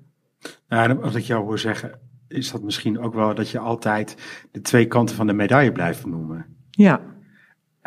Nou, 0.69 0.95
wat 0.95 1.15
ik 1.15 1.25
jou 1.25 1.45
hoor 1.45 1.59
zeggen, 1.59 1.99
is 2.29 2.51
dat 2.51 2.63
misschien 2.63 2.99
ook 2.99 3.15
wel 3.15 3.35
dat 3.35 3.49
je 3.49 3.59
altijd 3.59 4.17
de 4.51 4.61
twee 4.61 4.87
kanten 4.87 5.17
van 5.17 5.27
de 5.27 5.33
medaille 5.33 5.73
blijft 5.73 6.03
benoemen. 6.03 6.47
Ja. 6.71 7.01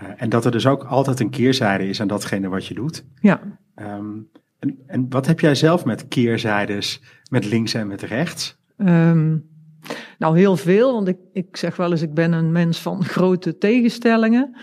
Uh, 0.04 0.10
en 0.16 0.30
dat 0.30 0.46
er 0.46 0.52
dus 0.52 0.68
ook 0.68 0.84
altijd 0.84 1.20
een 1.20 1.30
keerzijde 1.30 1.88
is 1.88 2.02
aan 2.02 2.08
datgene 2.08 2.48
wat 2.48 2.66
je 2.66 2.74
doet. 2.74 3.06
Ja. 3.16 3.42
Um, 3.76 4.30
en, 4.60 4.78
en 4.88 5.10
wat 5.10 5.28
heb 5.28 5.40
jij 5.40 5.56
zelf 5.56 5.86
met 5.86 6.08
keerzijdes, 6.08 7.02
met 7.30 7.46
links 7.46 7.74
en 7.74 7.88
met 7.88 8.02
rechts? 8.02 8.58
Um, 8.78 9.48
nou, 10.18 10.38
heel 10.38 10.58
veel, 10.58 10.94
want 10.94 11.08
ik, 11.08 11.18
ik 11.34 11.58
zeg 11.58 11.76
wel 11.76 11.92
eens, 11.92 12.02
ik 12.02 12.14
ben 12.14 12.32
een 12.32 12.52
mens 12.52 12.82
van 12.82 13.04
grote 13.16 13.58
tegenstellingen. 13.58 14.58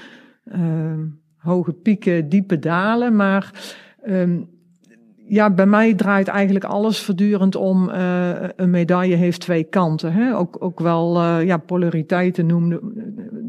Um, 0.52 1.20
hoge 1.36 1.72
pieken, 1.72 2.28
diepe 2.28 2.58
dalen, 2.58 3.16
maar 3.16 3.50
um, 4.06 4.48
ja, 5.28 5.50
bij 5.50 5.66
mij 5.66 5.94
draait 5.94 6.28
eigenlijk 6.28 6.64
alles 6.64 7.00
voortdurend 7.02 7.56
om 7.56 7.88
uh, 7.88 8.30
een 8.56 8.70
medaille 8.70 9.16
heeft 9.16 9.40
twee 9.40 9.64
kanten. 9.64 10.12
Hè? 10.12 10.36
Ook, 10.36 10.56
ook 10.58 10.80
wel 10.80 11.16
uh, 11.16 11.46
ja, 11.46 11.56
polariteiten 11.56 12.46
noemen, 12.46 12.80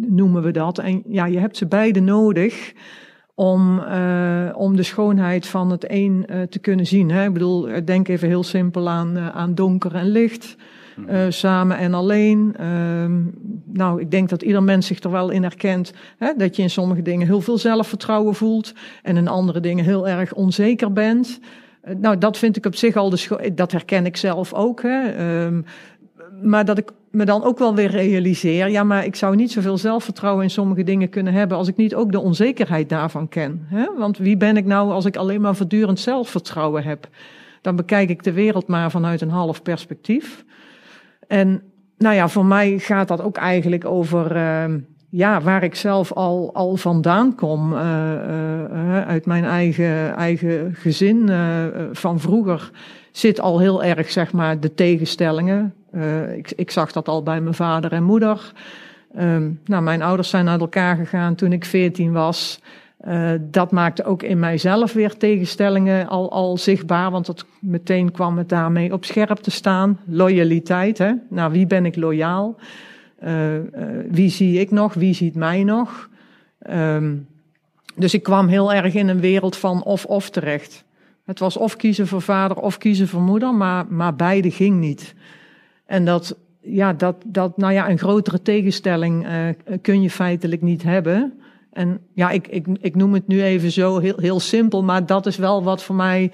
noemen 0.09 0.43
we 0.43 0.51
dat. 0.51 0.77
En 0.77 1.03
ja, 1.07 1.25
je 1.25 1.39
hebt 1.39 1.57
ze 1.57 1.65
beide 1.65 1.99
nodig 1.99 2.73
om, 3.35 3.79
uh, 3.79 4.49
om 4.53 4.75
de 4.75 4.83
schoonheid 4.83 5.47
van 5.47 5.71
het 5.71 5.85
een 5.87 6.25
te 6.49 6.59
kunnen 6.59 6.85
zien. 6.85 7.11
Hè? 7.11 7.25
Ik 7.25 7.33
bedoel, 7.33 7.69
denk 7.85 8.07
even 8.07 8.27
heel 8.27 8.43
simpel 8.43 8.89
aan, 8.89 9.19
aan 9.19 9.55
donker 9.55 9.95
en 9.95 10.07
licht. 10.07 10.55
Uh, 11.09 11.25
samen 11.29 11.77
en 11.77 11.93
alleen. 11.93 12.55
Uh, 12.59 12.65
nou, 13.65 14.01
ik 14.01 14.11
denk 14.11 14.29
dat 14.29 14.41
ieder 14.41 14.63
mens 14.63 14.87
zich 14.87 15.03
er 15.03 15.11
wel 15.11 15.29
in 15.29 15.43
herkent. 15.43 15.93
Hè, 16.17 16.33
dat 16.37 16.55
je 16.55 16.61
in 16.61 16.69
sommige 16.69 17.01
dingen 17.01 17.27
heel 17.27 17.41
veel 17.41 17.57
zelfvertrouwen 17.57 18.35
voelt. 18.35 18.73
En 19.03 19.17
in 19.17 19.27
andere 19.27 19.59
dingen 19.59 19.85
heel 19.85 20.07
erg 20.07 20.33
onzeker 20.33 20.93
bent. 20.93 21.39
Uh, 21.87 21.95
nou, 21.95 22.17
dat 22.17 22.37
vind 22.37 22.57
ik 22.57 22.65
op 22.65 22.75
zich 22.75 22.95
al 22.95 23.09
de 23.09 23.51
Dat 23.55 23.71
herken 23.71 24.05
ik 24.05 24.17
zelf 24.17 24.53
ook. 24.53 24.81
Hè. 24.81 25.17
Uh, 25.47 25.57
maar 26.41 26.65
dat 26.65 26.77
ik 26.77 26.91
me 27.11 27.25
dan 27.25 27.43
ook 27.43 27.57
wel 27.59 27.75
weer 27.75 27.89
realiseer. 27.89 28.69
Ja, 28.69 28.83
maar 28.83 29.05
ik 29.05 29.15
zou 29.15 29.35
niet 29.35 29.51
zoveel 29.51 29.77
zelfvertrouwen 29.77 30.43
in 30.43 30.49
sommige 30.49 30.83
dingen 30.83 31.09
kunnen 31.09 31.33
hebben. 31.33 31.57
als 31.57 31.67
ik 31.67 31.75
niet 31.75 31.95
ook 31.95 32.11
de 32.11 32.19
onzekerheid 32.19 32.89
daarvan 32.89 33.29
ken. 33.29 33.65
Hè? 33.65 33.85
Want 33.97 34.17
wie 34.17 34.37
ben 34.37 34.57
ik 34.57 34.65
nou 34.65 34.91
als 34.91 35.05
ik 35.05 35.15
alleen 35.15 35.41
maar 35.41 35.55
voortdurend 35.55 35.99
zelfvertrouwen 35.99 36.83
heb? 36.83 37.07
Dan 37.61 37.75
bekijk 37.75 38.09
ik 38.09 38.23
de 38.23 38.31
wereld 38.31 38.67
maar 38.67 38.91
vanuit 38.91 39.21
een 39.21 39.29
half 39.29 39.61
perspectief. 39.61 40.45
En 41.27 41.61
nou 41.97 42.15
ja, 42.15 42.27
voor 42.27 42.45
mij 42.45 42.79
gaat 42.79 43.07
dat 43.07 43.21
ook 43.21 43.37
eigenlijk 43.37 43.85
over 43.85 44.35
uh, 44.35 44.63
ja, 45.09 45.41
waar 45.41 45.63
ik 45.63 45.75
zelf 45.75 46.13
al, 46.13 46.49
al 46.53 46.75
vandaan 46.75 47.35
kom. 47.35 47.73
Uh, 47.73 47.79
uh, 47.79 49.07
uit 49.07 49.25
mijn 49.25 49.43
eigen, 49.45 50.15
eigen 50.15 50.75
gezin 50.75 51.29
van 51.91 52.19
vroeger 52.19 52.71
zit 53.11 53.39
al 53.39 53.59
heel 53.59 53.83
erg, 53.83 54.11
zeg 54.11 54.33
maar, 54.33 54.59
de 54.59 54.73
tegenstellingen. 54.73 55.73
ik, 56.35 56.51
ik 56.55 56.71
zag 56.71 56.91
dat 56.91 57.07
al 57.07 57.23
bij 57.23 57.41
mijn 57.41 57.55
vader 57.55 57.91
en 57.91 58.03
moeder. 58.03 58.53
Um, 59.19 59.59
nou, 59.65 59.83
mijn 59.83 60.01
ouders 60.01 60.29
zijn 60.29 60.49
uit 60.49 60.61
elkaar 60.61 60.95
gegaan 60.95 61.35
toen 61.35 61.53
ik 61.53 61.65
veertien 61.65 62.11
was. 62.11 62.59
Dat 63.39 63.71
maakte 63.71 64.03
ook 64.03 64.23
in 64.23 64.39
mijzelf 64.39 64.93
weer 64.93 65.17
tegenstellingen 65.17 66.07
al, 66.07 66.31
al 66.31 66.57
zichtbaar, 66.57 67.11
want 67.11 67.25
dat 67.25 67.45
meteen 67.59 68.11
kwam 68.11 68.37
het 68.37 68.49
daarmee 68.49 68.93
op 68.93 69.05
scherp 69.05 69.37
te 69.37 69.51
staan. 69.51 69.99
Loyaliteit, 70.05 70.97
hè? 70.97 71.11
Nou, 71.29 71.51
wie 71.51 71.67
ben 71.67 71.85
ik 71.85 71.95
loyaal? 71.95 72.55
Uh, 73.23 73.55
uh, 73.55 73.61
wie 74.09 74.29
zie 74.29 74.59
ik 74.59 74.71
nog? 74.71 74.93
Wie 74.93 75.13
ziet 75.13 75.35
mij 75.35 75.63
nog? 75.63 76.09
Um, 76.69 77.27
dus 77.95 78.13
ik 78.13 78.23
kwam 78.23 78.47
heel 78.47 78.73
erg 78.73 78.93
in 78.93 79.07
een 79.07 79.19
wereld 79.19 79.55
van 79.55 79.83
of-of 79.83 80.29
terecht. 80.29 80.83
Het 81.25 81.39
was 81.39 81.57
of 81.57 81.75
kiezen 81.75 82.07
voor 82.07 82.21
vader 82.21 82.57
of 82.57 82.77
kiezen 82.77 83.07
voor 83.07 83.21
moeder, 83.21 83.53
maar, 83.53 83.85
maar 83.89 84.15
beide 84.15 84.51
ging 84.51 84.79
niet. 84.79 85.15
En 85.85 86.05
dat, 86.05 86.37
ja, 86.61 86.93
dat, 86.93 87.15
dat, 87.25 87.57
nou 87.57 87.73
ja, 87.73 87.89
een 87.89 87.97
grotere 87.97 88.41
tegenstelling 88.41 89.27
kun 89.81 90.01
je 90.01 90.09
feitelijk 90.09 90.61
niet 90.61 90.83
hebben. 90.83 91.39
En 91.77 91.99
ja, 92.13 92.29
ik, 92.29 92.47
ik, 92.47 92.67
ik 92.81 92.95
noem 92.95 93.13
het 93.13 93.27
nu 93.27 93.43
even 93.43 93.71
zo 93.71 93.99
heel, 93.99 94.17
heel 94.17 94.39
simpel, 94.39 94.83
maar 94.83 95.05
dat 95.05 95.25
is 95.25 95.37
wel 95.37 95.63
wat 95.63 95.83
voor 95.83 95.95
mij 95.95 96.31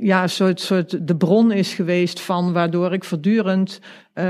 ja, 0.00 0.26
soort, 0.26 0.60
soort 0.60 1.06
de 1.08 1.16
bron 1.16 1.52
is 1.52 1.74
geweest 1.74 2.20
van 2.20 2.52
waardoor 2.52 2.92
ik 2.92 3.04
voortdurend 3.04 3.80
uh, 4.14 4.24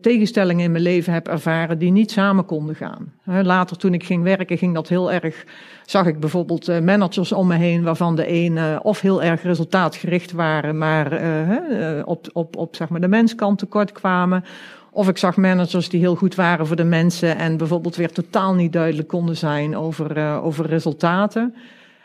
tegenstellingen 0.00 0.64
in 0.64 0.70
mijn 0.70 0.82
leven 0.82 1.12
heb 1.12 1.28
ervaren 1.28 1.78
die 1.78 1.90
niet 1.90 2.10
samen 2.10 2.44
konden 2.44 2.74
gaan. 2.74 3.12
later 3.24 3.76
toen 3.76 3.94
ik 3.94 4.04
ging 4.04 4.22
werken 4.22 4.58
ging 4.58 4.74
dat 4.74 4.88
heel 4.88 5.12
erg, 5.12 5.44
zag 5.84 6.06
ik 6.06 6.20
bijvoorbeeld 6.20 6.68
uh, 6.68 6.80
managers 6.80 7.32
om 7.32 7.46
me 7.46 7.56
heen 7.56 7.82
waarvan 7.82 8.16
de 8.16 8.30
een 8.30 8.56
uh, 8.56 8.76
of 8.82 9.00
heel 9.00 9.22
erg 9.22 9.42
resultaatgericht 9.42 10.32
waren, 10.32 10.78
maar 10.78 11.12
op, 12.04 12.26
op, 12.32 12.56
op 12.56 12.76
zeg 12.76 12.88
maar 12.88 13.00
de 13.00 13.08
menskant 13.08 13.58
tekort 13.58 13.92
kwamen. 13.92 14.44
Of 14.96 15.08
ik 15.08 15.18
zag 15.18 15.36
managers 15.36 15.88
die 15.88 16.00
heel 16.00 16.14
goed 16.14 16.34
waren 16.34 16.66
voor 16.66 16.76
de 16.76 16.84
mensen 16.84 17.36
en 17.36 17.56
bijvoorbeeld 17.56 17.96
weer 17.96 18.12
totaal 18.12 18.54
niet 18.54 18.72
duidelijk 18.72 19.08
konden 19.08 19.36
zijn 19.36 19.76
over, 19.76 20.40
over 20.40 20.66
resultaten. 20.66 21.54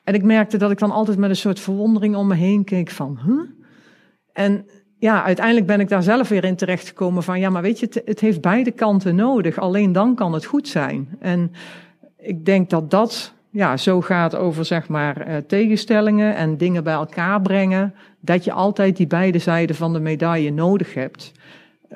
En 0.03 0.13
ik 0.13 0.23
merkte 0.23 0.57
dat 0.57 0.71
ik 0.71 0.79
dan 0.79 0.91
altijd 0.91 1.17
met 1.17 1.29
een 1.29 1.35
soort 1.35 1.59
verwondering 1.59 2.15
om 2.15 2.27
me 2.27 2.35
heen 2.35 2.63
keek 2.63 2.89
van, 2.89 3.19
huh? 3.25 3.41
En 4.33 4.65
ja, 4.99 5.23
uiteindelijk 5.23 5.65
ben 5.65 5.79
ik 5.79 5.89
daar 5.89 6.03
zelf 6.03 6.29
weer 6.29 6.43
in 6.43 6.55
terechtgekomen 6.55 7.23
van, 7.23 7.39
ja, 7.39 7.49
maar 7.49 7.61
weet 7.61 7.79
je, 7.79 8.01
het, 8.05 8.19
heeft 8.19 8.41
beide 8.41 8.71
kanten 8.71 9.15
nodig. 9.15 9.59
Alleen 9.59 9.91
dan 9.91 10.15
kan 10.15 10.33
het 10.33 10.45
goed 10.45 10.67
zijn. 10.67 11.09
En 11.19 11.51
ik 12.17 12.45
denk 12.45 12.69
dat 12.69 12.91
dat, 12.91 13.33
ja, 13.49 13.77
zo 13.77 14.01
gaat 14.01 14.35
over, 14.35 14.65
zeg 14.65 14.87
maar, 14.87 15.29
uh, 15.29 15.37
tegenstellingen 15.37 16.35
en 16.35 16.57
dingen 16.57 16.83
bij 16.83 16.93
elkaar 16.93 17.41
brengen. 17.41 17.93
Dat 18.19 18.43
je 18.43 18.51
altijd 18.51 18.97
die 18.97 19.07
beide 19.07 19.39
zijden 19.39 19.75
van 19.75 19.93
de 19.93 19.99
medaille 19.99 20.51
nodig 20.51 20.93
hebt. 20.93 21.31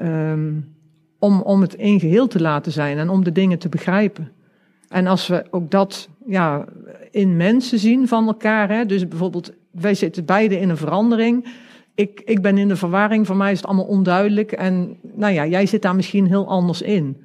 Um, 0.02 0.75
om, 1.19 1.41
om 1.41 1.62
het 1.62 1.75
één 1.75 2.00
geheel 2.00 2.27
te 2.27 2.41
laten 2.41 2.72
zijn 2.72 2.98
en 2.98 3.10
om 3.10 3.24
de 3.24 3.31
dingen 3.31 3.60
te 3.60 3.69
begrijpen. 3.69 4.31
En 4.89 5.07
als 5.07 5.27
we 5.27 5.45
ook 5.51 5.72
dat 5.72 6.10
ja, 6.25 6.65
in 7.12 7.38
mensen 7.38 7.79
zien 7.79 8.07
van 8.07 8.27
elkaar, 8.27 8.69
hè, 8.69 8.86
dus 8.86 9.07
bijvoorbeeld, 9.07 9.53
wij 9.72 9.93
zitten 9.93 10.25
beide 10.25 10.60
in 10.60 10.69
een 10.69 10.77
verandering. 10.77 11.45
Ik, 11.95 12.22
ik 12.25 12.41
ben 12.41 12.57
in 12.57 12.67
de 12.67 12.75
verwarring, 12.75 13.27
voor 13.27 13.36
mij 13.36 13.51
is 13.51 13.57
het 13.57 13.67
allemaal 13.67 13.86
onduidelijk. 13.86 14.51
En 14.51 14.98
nou 15.01 15.34
ja, 15.34 15.45
jij 15.45 15.65
zit 15.65 15.81
daar 15.81 15.95
misschien 15.95 16.27
heel 16.27 16.48
anders 16.48 16.81
in. 16.81 17.24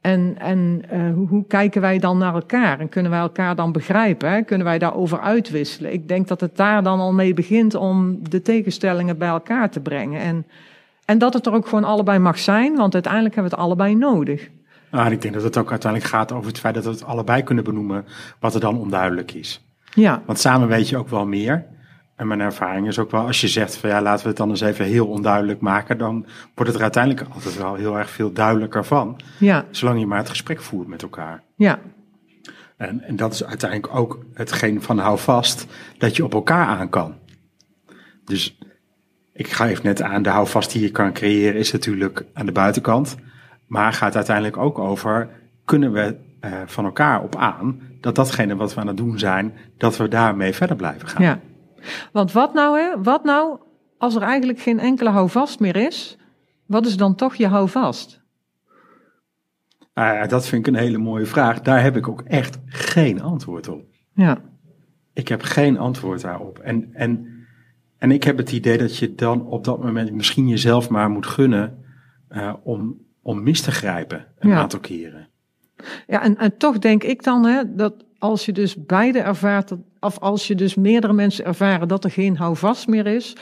En, 0.00 0.34
en 0.38 0.82
uh, 0.92 1.14
hoe, 1.14 1.28
hoe, 1.28 1.46
kijken 1.46 1.80
wij 1.80 1.98
dan 1.98 2.18
naar 2.18 2.34
elkaar? 2.34 2.80
En 2.80 2.88
kunnen 2.88 3.10
wij 3.10 3.20
elkaar 3.20 3.56
dan 3.56 3.72
begrijpen? 3.72 4.30
Hè? 4.30 4.42
Kunnen 4.42 4.66
wij 4.66 4.78
daarover 4.78 5.20
uitwisselen? 5.20 5.92
Ik 5.92 6.08
denk 6.08 6.28
dat 6.28 6.40
het 6.40 6.56
daar 6.56 6.82
dan 6.82 7.00
al 7.00 7.12
mee 7.12 7.34
begint 7.34 7.74
om 7.74 8.18
de 8.28 8.42
tegenstellingen 8.42 9.18
bij 9.18 9.28
elkaar 9.28 9.70
te 9.70 9.80
brengen. 9.80 10.20
En, 10.20 10.46
en 11.04 11.18
dat 11.18 11.34
het 11.34 11.46
er 11.46 11.52
ook 11.52 11.66
gewoon 11.68 11.84
allebei 11.84 12.18
mag 12.18 12.38
zijn, 12.38 12.76
want 12.76 12.94
uiteindelijk 12.94 13.34
hebben 13.34 13.52
we 13.52 13.58
het 13.58 13.66
allebei 13.66 13.94
nodig. 13.94 14.50
Nou, 14.90 15.12
ik 15.12 15.22
denk 15.22 15.34
dat 15.34 15.42
het 15.42 15.56
ook 15.56 15.70
uiteindelijk 15.70 16.10
gaat 16.10 16.32
over 16.32 16.46
het 16.46 16.58
feit 16.58 16.74
dat 16.74 16.84
we 16.84 16.90
het 16.90 17.04
allebei 17.04 17.42
kunnen 17.42 17.64
benoemen 17.64 18.04
wat 18.40 18.54
er 18.54 18.60
dan 18.60 18.78
onduidelijk 18.78 19.32
is. 19.32 19.64
Ja. 19.94 20.22
Want 20.26 20.38
samen 20.38 20.68
weet 20.68 20.88
je 20.88 20.96
ook 20.96 21.08
wel 21.08 21.26
meer. 21.26 21.66
En 22.16 22.26
mijn 22.26 22.40
ervaring 22.40 22.86
is 22.86 22.98
ook 22.98 23.10
wel, 23.10 23.26
als 23.26 23.40
je 23.40 23.48
zegt 23.48 23.76
van 23.76 23.90
ja, 23.90 24.02
laten 24.02 24.22
we 24.22 24.28
het 24.28 24.36
dan 24.36 24.50
eens 24.50 24.60
even 24.60 24.84
heel 24.84 25.06
onduidelijk 25.06 25.60
maken, 25.60 25.98
dan 25.98 26.26
wordt 26.54 26.70
het 26.70 26.74
er 26.74 26.82
uiteindelijk 26.82 27.26
altijd 27.34 27.56
wel 27.56 27.74
heel 27.74 27.98
erg 27.98 28.10
veel 28.10 28.32
duidelijker 28.32 28.84
van. 28.84 29.16
Ja. 29.38 29.64
Zolang 29.70 30.00
je 30.00 30.06
maar 30.06 30.18
het 30.18 30.28
gesprek 30.28 30.60
voert 30.60 30.88
met 30.88 31.02
elkaar. 31.02 31.42
Ja. 31.56 31.78
En, 32.76 33.00
en 33.00 33.16
dat 33.16 33.32
is 33.32 33.44
uiteindelijk 33.44 33.94
ook 33.94 34.24
hetgeen 34.34 34.82
van 34.82 34.98
hou 34.98 35.18
vast, 35.18 35.66
dat 35.98 36.16
je 36.16 36.24
op 36.24 36.34
elkaar 36.34 36.66
aan 36.66 36.88
kan. 36.88 37.14
Dus 38.24 38.58
ik 39.32 39.48
geef 39.48 39.82
net 39.82 40.02
aan, 40.02 40.22
de 40.22 40.28
houvast 40.28 40.72
die 40.72 40.82
je 40.82 40.90
kan 40.90 41.12
creëren 41.12 41.60
is 41.60 41.72
natuurlijk 41.72 42.24
aan 42.32 42.46
de 42.46 42.52
buitenkant. 42.52 43.16
Maar 43.66 43.92
gaat 43.92 44.16
uiteindelijk 44.16 44.56
ook 44.56 44.78
over, 44.78 45.28
kunnen 45.64 45.92
we 45.92 46.16
uh, 46.40 46.52
van 46.66 46.84
elkaar 46.84 47.22
op 47.22 47.36
aan 47.36 47.80
dat 48.00 48.14
datgene 48.14 48.56
wat 48.56 48.74
we 48.74 48.80
aan 48.80 48.86
het 48.86 48.96
doen 48.96 49.18
zijn, 49.18 49.54
dat 49.76 49.96
we 49.96 50.08
daarmee 50.08 50.52
verder 50.52 50.76
blijven 50.76 51.08
gaan. 51.08 51.22
Ja. 51.22 51.40
Want 52.12 52.32
wat 52.32 52.54
nou, 52.54 52.78
hè? 52.78 53.02
Wat 53.02 53.24
nou 53.24 53.58
als 53.98 54.14
er 54.14 54.22
eigenlijk 54.22 54.58
geen 54.58 54.78
enkele 54.78 55.10
houvast 55.10 55.60
meer 55.60 55.76
is? 55.76 56.18
Wat 56.66 56.86
is 56.86 56.96
dan 56.96 57.14
toch 57.14 57.34
je 57.34 57.46
houvast? 57.46 58.20
Uh, 59.94 60.26
dat 60.26 60.46
vind 60.46 60.66
ik 60.66 60.74
een 60.74 60.80
hele 60.80 60.98
mooie 60.98 61.26
vraag. 61.26 61.60
Daar 61.60 61.82
heb 61.82 61.96
ik 61.96 62.08
ook 62.08 62.20
echt 62.20 62.58
geen 62.66 63.22
antwoord 63.22 63.68
op. 63.68 63.84
Ja. 64.14 64.38
Ik 65.12 65.28
heb 65.28 65.42
geen 65.42 65.78
antwoord 65.78 66.20
daarop. 66.20 66.58
En, 66.58 66.90
en, 66.92 67.31
en 68.02 68.10
ik 68.10 68.24
heb 68.24 68.36
het 68.36 68.52
idee 68.52 68.78
dat 68.78 68.96
je 68.96 69.14
dan 69.14 69.46
op 69.46 69.64
dat 69.64 69.82
moment 69.82 70.12
misschien 70.12 70.48
jezelf 70.48 70.88
maar 70.88 71.10
moet 71.10 71.26
gunnen 71.26 71.84
uh, 72.30 72.54
om 72.62 73.00
om 73.22 73.42
mis 73.42 73.60
te 73.60 73.70
grijpen 73.70 74.26
een 74.38 74.50
ja. 74.50 74.56
aantal 74.56 74.80
keren. 74.80 75.28
Ja, 76.06 76.22
en, 76.22 76.36
en 76.36 76.56
toch 76.56 76.78
denk 76.78 77.02
ik 77.02 77.22
dan 77.22 77.44
hè, 77.44 77.74
dat 77.74 77.94
als 78.18 78.46
je 78.46 78.52
dus 78.52 78.84
beide 78.86 79.18
ervaart, 79.18 79.72
of 80.00 80.18
als 80.18 80.46
je 80.46 80.54
dus 80.54 80.74
meerdere 80.74 81.12
mensen 81.12 81.44
ervaren 81.44 81.88
dat 81.88 82.04
er 82.04 82.10
geen 82.10 82.36
houvast 82.36 82.86
meer 82.86 83.06
is, 83.06 83.36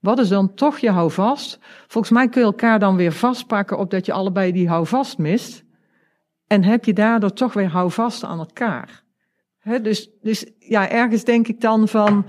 wat 0.00 0.18
is 0.18 0.28
dan 0.28 0.54
toch 0.54 0.78
je 0.78 0.90
houvast? 0.90 1.58
Volgens 1.86 2.12
mij 2.12 2.28
kun 2.28 2.40
je 2.40 2.46
elkaar 2.46 2.78
dan 2.78 2.96
weer 2.96 3.12
vastpakken 3.12 3.78
op 3.78 3.90
dat 3.90 4.06
je 4.06 4.12
allebei 4.12 4.52
die 4.52 4.68
houvast 4.68 5.18
mist. 5.18 5.64
En 6.46 6.64
heb 6.64 6.84
je 6.84 6.92
daardoor 6.92 7.32
toch 7.32 7.52
weer 7.52 7.68
houvast 7.68 8.24
aan 8.24 8.38
elkaar. 8.38 9.02
He, 9.58 9.80
dus, 9.80 10.10
dus 10.22 10.46
ja, 10.58 10.90
ergens 10.90 11.24
denk 11.24 11.48
ik 11.48 11.60
dan 11.60 11.88
van, 11.88 12.26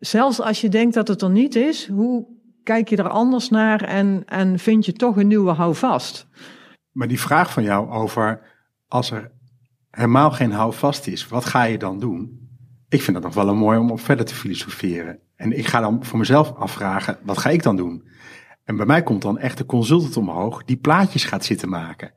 zelfs 0.00 0.40
als 0.40 0.60
je 0.60 0.68
denkt 0.68 0.94
dat 0.94 1.08
het 1.08 1.22
er 1.22 1.30
niet 1.30 1.54
is, 1.54 1.88
hoe 1.88 2.26
kijk 2.62 2.88
je 2.88 2.96
er 2.96 3.08
anders 3.08 3.48
naar 3.48 3.82
en, 3.82 4.22
en 4.26 4.58
vind 4.58 4.84
je 4.84 4.92
toch 4.92 5.16
een 5.16 5.26
nieuwe 5.26 5.52
houvast. 5.52 6.26
Maar 6.92 7.08
die 7.08 7.20
vraag 7.20 7.52
van 7.52 7.62
jou 7.62 7.90
over 7.90 8.40
als 8.88 9.10
er 9.10 9.32
helemaal 9.90 10.30
geen 10.30 10.52
houvast 10.52 11.06
is, 11.06 11.28
wat 11.28 11.44
ga 11.44 11.62
je 11.62 11.78
dan 11.78 11.98
doen? 11.98 12.48
Ik 12.88 13.02
vind 13.02 13.16
dat 13.16 13.24
nog 13.24 13.34
wel 13.34 13.48
een 13.48 13.58
mooi 13.58 13.78
om 13.78 13.90
op 13.90 14.00
verder 14.00 14.26
te 14.26 14.34
filosoferen. 14.34 15.18
En 15.36 15.58
ik 15.58 15.66
ga 15.66 15.80
dan 15.80 16.04
voor 16.04 16.18
mezelf 16.18 16.54
afvragen, 16.54 17.18
wat 17.22 17.38
ga 17.38 17.50
ik 17.50 17.62
dan 17.62 17.76
doen? 17.76 18.08
En 18.64 18.76
bij 18.76 18.86
mij 18.86 19.02
komt 19.02 19.22
dan 19.22 19.38
echt 19.38 19.58
de 19.58 19.66
consultant 19.66 20.16
omhoog 20.16 20.64
die 20.64 20.76
plaatjes 20.76 21.24
gaat 21.24 21.44
zitten 21.44 21.68
maken. 21.68 22.12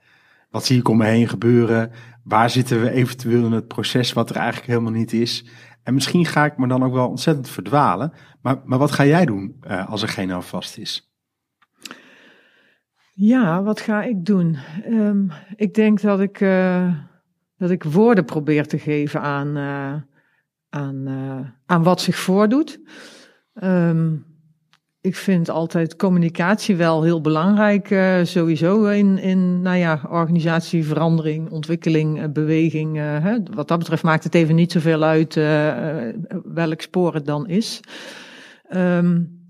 Wat 0.49 0.65
zie 0.65 0.79
ik 0.79 0.87
om 0.87 0.97
me 0.97 1.05
heen 1.05 1.29
gebeuren? 1.29 1.91
Waar 2.23 2.49
zitten 2.49 2.81
we 2.81 2.91
eventueel 2.91 3.45
in 3.45 3.51
het 3.51 3.67
proces 3.67 4.13
wat 4.13 4.29
er 4.29 4.35
eigenlijk 4.35 4.67
helemaal 4.67 4.91
niet 4.91 5.13
is? 5.13 5.45
En 5.83 5.93
misschien 5.93 6.25
ga 6.25 6.45
ik 6.45 6.57
me 6.57 6.67
dan 6.67 6.83
ook 6.83 6.93
wel 6.93 7.09
ontzettend 7.09 7.49
verdwalen. 7.49 8.13
Maar, 8.41 8.61
maar 8.65 8.79
wat 8.79 8.91
ga 8.91 9.05
jij 9.05 9.25
doen 9.25 9.55
uh, 9.67 9.89
als 9.89 10.01
er 10.01 10.07
geen 10.07 10.29
houvast 10.29 10.77
is? 10.77 11.11
Ja, 13.13 13.63
wat 13.63 13.79
ga 13.79 14.03
ik 14.03 14.25
doen? 14.25 14.57
Um, 14.87 15.31
ik 15.55 15.73
denk 15.73 16.01
dat 16.01 16.19
ik, 16.19 16.39
uh, 16.39 16.95
dat 17.57 17.69
ik 17.69 17.83
woorden 17.83 18.25
probeer 18.25 18.67
te 18.67 18.79
geven 18.79 19.21
aan, 19.21 19.57
uh, 19.57 19.95
aan, 20.69 21.07
aan 21.65 21.83
wat 21.83 22.01
zich 22.01 22.15
voordoet. 22.15 22.79
Um, 23.53 24.32
ik 25.03 25.15
vind 25.15 25.49
altijd 25.49 25.95
communicatie 25.95 26.75
wel 26.75 27.03
heel 27.03 27.21
belangrijk, 27.21 27.89
uh, 27.89 28.15
sowieso 28.23 28.85
in, 28.85 29.17
in 29.17 29.61
nou 29.61 29.77
ja, 29.77 30.01
organisatie, 30.09 30.85
verandering, 30.85 31.49
ontwikkeling, 31.49 32.19
uh, 32.19 32.23
beweging. 32.29 32.95
Hè. 32.97 33.37
Wat 33.53 33.67
dat 33.67 33.79
betreft 33.79 34.03
maakt 34.03 34.23
het 34.23 34.35
even 34.35 34.55
niet 34.55 34.71
zoveel 34.71 35.03
uit 35.03 35.33
welk 36.43 36.81
spoor 36.81 37.13
het 37.13 37.25
dan 37.25 37.47
is. 37.47 37.79
Um, 38.75 39.41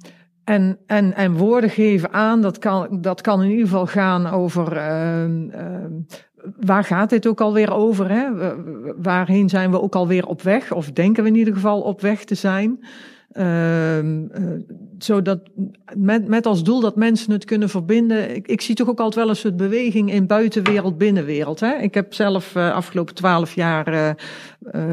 en, 0.44 0.78
en, 0.86 1.16
en 1.16 1.34
woorden 1.34 1.70
geven 1.70 2.14
aan, 2.14 2.42
dat 2.42 2.58
kan, 2.58 3.02
dat 3.02 3.22
kan 3.22 3.44
in 3.44 3.50
ieder 3.50 3.68
geval 3.68 3.86
gaan 3.86 4.28
over 4.28 4.78
ehm, 4.78 5.50
ehm, 5.50 5.92
waar 6.60 6.84
gaat 6.84 7.10
dit 7.10 7.28
ook 7.28 7.42
alweer 7.42 7.74
over? 7.74 8.10
Hè? 8.10 8.28
Waarheen 9.02 9.50
zijn 9.50 9.72
we 9.72 9.82
ook 9.82 9.96
alweer 9.96 10.28
op 10.28 10.42
weg? 10.42 10.72
Of 10.72 10.92
denken 10.92 11.24
we 11.24 11.30
in 11.30 11.36
ieder 11.36 11.54
geval 11.54 11.82
op 11.82 12.02
weg 12.02 12.24
te 12.24 12.36
zijn? 12.36 12.80
Uh, 13.38 13.98
zodat 14.98 15.40
met, 15.96 16.28
met 16.28 16.46
als 16.46 16.64
doel 16.64 16.80
dat 16.80 16.96
mensen 16.96 17.32
het 17.32 17.46
kunnen 17.46 17.70
verbinden. 17.70 18.36
Ik, 18.36 18.48
ik, 18.48 18.62
zie 18.62 18.76
toch 18.76 18.90
ook 18.90 19.00
altijd 19.00 19.16
wel 19.16 19.30
een 19.30 19.40
soort 19.40 19.58
beweging 19.58 20.12
in 20.12 20.28
buitenwereld, 20.28 20.98
binnenwereld. 20.98 21.60
Hè? 21.60 21.76
Ik 21.76 21.94
heb 21.94 22.14
zelf 22.14 22.56
uh, 22.56 22.72
afgelopen 22.74 23.16
twaalf 23.16 23.56
jaar 23.56 23.94
uh, 23.94 24.10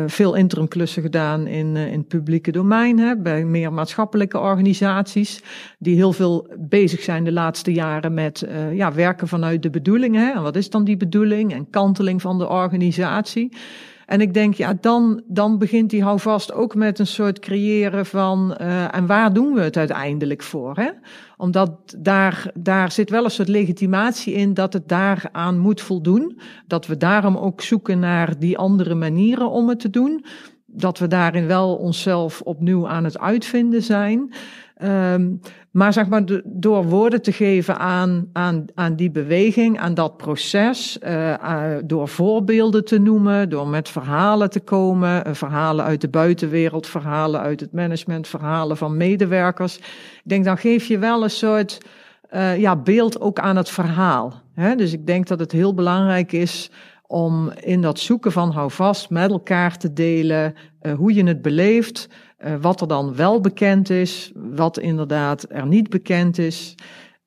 veel 0.06 0.34
interimklussen 0.34 1.02
gedaan 1.02 1.46
in, 1.46 1.76
in 1.76 1.98
het 1.98 2.08
publieke 2.08 2.52
domein. 2.52 2.98
Hè? 2.98 3.16
Bij 3.16 3.44
meer 3.44 3.72
maatschappelijke 3.72 4.38
organisaties. 4.38 5.42
Die 5.78 5.96
heel 5.96 6.12
veel 6.12 6.46
bezig 6.58 7.02
zijn 7.02 7.24
de 7.24 7.32
laatste 7.32 7.72
jaren 7.72 8.14
met 8.14 8.46
ja, 8.72 8.92
werken 8.92 9.28
vanuit 9.28 9.62
de 9.62 9.70
bedoeling. 9.70 10.16
Hè? 10.16 10.30
En 10.30 10.42
wat 10.42 10.56
is 10.56 10.70
dan 10.70 10.84
die 10.84 10.96
bedoeling? 10.96 11.52
En 11.52 11.70
kanteling 11.70 12.20
van 12.20 12.38
de 12.38 12.48
organisatie. 12.48 13.52
En 14.10 14.20
ik 14.20 14.34
denk, 14.34 14.54
ja, 14.54 14.74
dan, 14.80 15.22
dan 15.26 15.58
begint 15.58 15.90
die 15.90 16.02
houvast 16.02 16.52
ook 16.52 16.74
met 16.74 16.98
een 16.98 17.06
soort 17.06 17.38
creëren 17.38 18.06
van, 18.06 18.56
uh, 18.60 18.94
en 18.94 19.06
waar 19.06 19.32
doen 19.32 19.54
we 19.54 19.60
het 19.60 19.76
uiteindelijk 19.76 20.42
voor? 20.42 20.76
Hè? 20.76 20.90
Omdat 21.36 21.70
daar, 21.98 22.50
daar 22.54 22.92
zit 22.92 23.10
wel 23.10 23.24
een 23.24 23.30
soort 23.30 23.48
legitimatie 23.48 24.34
in 24.34 24.54
dat 24.54 24.72
het 24.72 24.88
daaraan 24.88 25.58
moet 25.58 25.80
voldoen. 25.80 26.40
Dat 26.66 26.86
we 26.86 26.96
daarom 26.96 27.36
ook 27.36 27.60
zoeken 27.60 27.98
naar 27.98 28.38
die 28.38 28.58
andere 28.58 28.94
manieren 28.94 29.50
om 29.50 29.68
het 29.68 29.80
te 29.80 29.90
doen. 29.90 30.24
dat 30.66 30.98
we 30.98 31.08
daarin 31.08 31.46
wel 31.46 31.76
onszelf 31.76 32.40
opnieuw 32.40 32.88
aan 32.88 33.04
het 33.04 33.18
uitvinden 33.18 33.82
zijn. 33.82 34.32
Um, 34.84 35.40
maar 35.70 35.92
zeg 35.92 36.08
maar, 36.08 36.22
door 36.44 36.84
woorden 36.84 37.22
te 37.22 37.32
geven 37.32 37.78
aan, 37.78 38.28
aan, 38.32 38.64
aan 38.74 38.96
die 38.96 39.10
beweging, 39.10 39.78
aan 39.78 39.94
dat 39.94 40.16
proces, 40.16 40.98
uh, 41.04 41.28
uh, 41.28 41.64
door 41.84 42.08
voorbeelden 42.08 42.84
te 42.84 42.98
noemen, 42.98 43.48
door 43.48 43.68
met 43.68 43.88
verhalen 43.88 44.50
te 44.50 44.60
komen, 44.60 45.26
uh, 45.26 45.34
verhalen 45.34 45.84
uit 45.84 46.00
de 46.00 46.08
buitenwereld, 46.08 46.86
verhalen 46.86 47.40
uit 47.40 47.60
het 47.60 47.72
management, 47.72 48.28
verhalen 48.28 48.76
van 48.76 48.96
medewerkers. 48.96 49.76
Ik 49.78 50.22
denk, 50.22 50.44
dan 50.44 50.58
geef 50.58 50.86
je 50.86 50.98
wel 50.98 51.22
een 51.22 51.30
soort 51.30 51.78
ja, 52.56 52.76
beeld 52.76 53.20
ook 53.20 53.38
aan 53.38 53.56
het 53.56 53.70
verhaal. 53.70 54.42
Hè? 54.54 54.74
Dus 54.74 54.92
ik 54.92 55.06
denk 55.06 55.26
dat 55.26 55.40
het 55.40 55.52
heel 55.52 55.74
belangrijk 55.74 56.32
is 56.32 56.70
om 57.06 57.52
in 57.60 57.80
dat 57.80 57.98
zoeken 57.98 58.32
van 58.32 58.50
hou 58.50 58.70
vast 58.70 59.10
met 59.10 59.30
elkaar 59.30 59.76
te 59.76 59.92
delen 59.92 60.54
hoe 60.96 61.14
je 61.14 61.24
het 61.24 61.42
beleeft. 61.42 62.08
Uh, 62.44 62.54
wat 62.60 62.80
er 62.80 62.88
dan 62.88 63.16
wel 63.16 63.40
bekend 63.40 63.90
is, 63.90 64.32
wat 64.34 64.78
inderdaad 64.78 65.46
er 65.48 65.66
niet 65.66 65.88
bekend 65.88 66.38
is. 66.38 66.74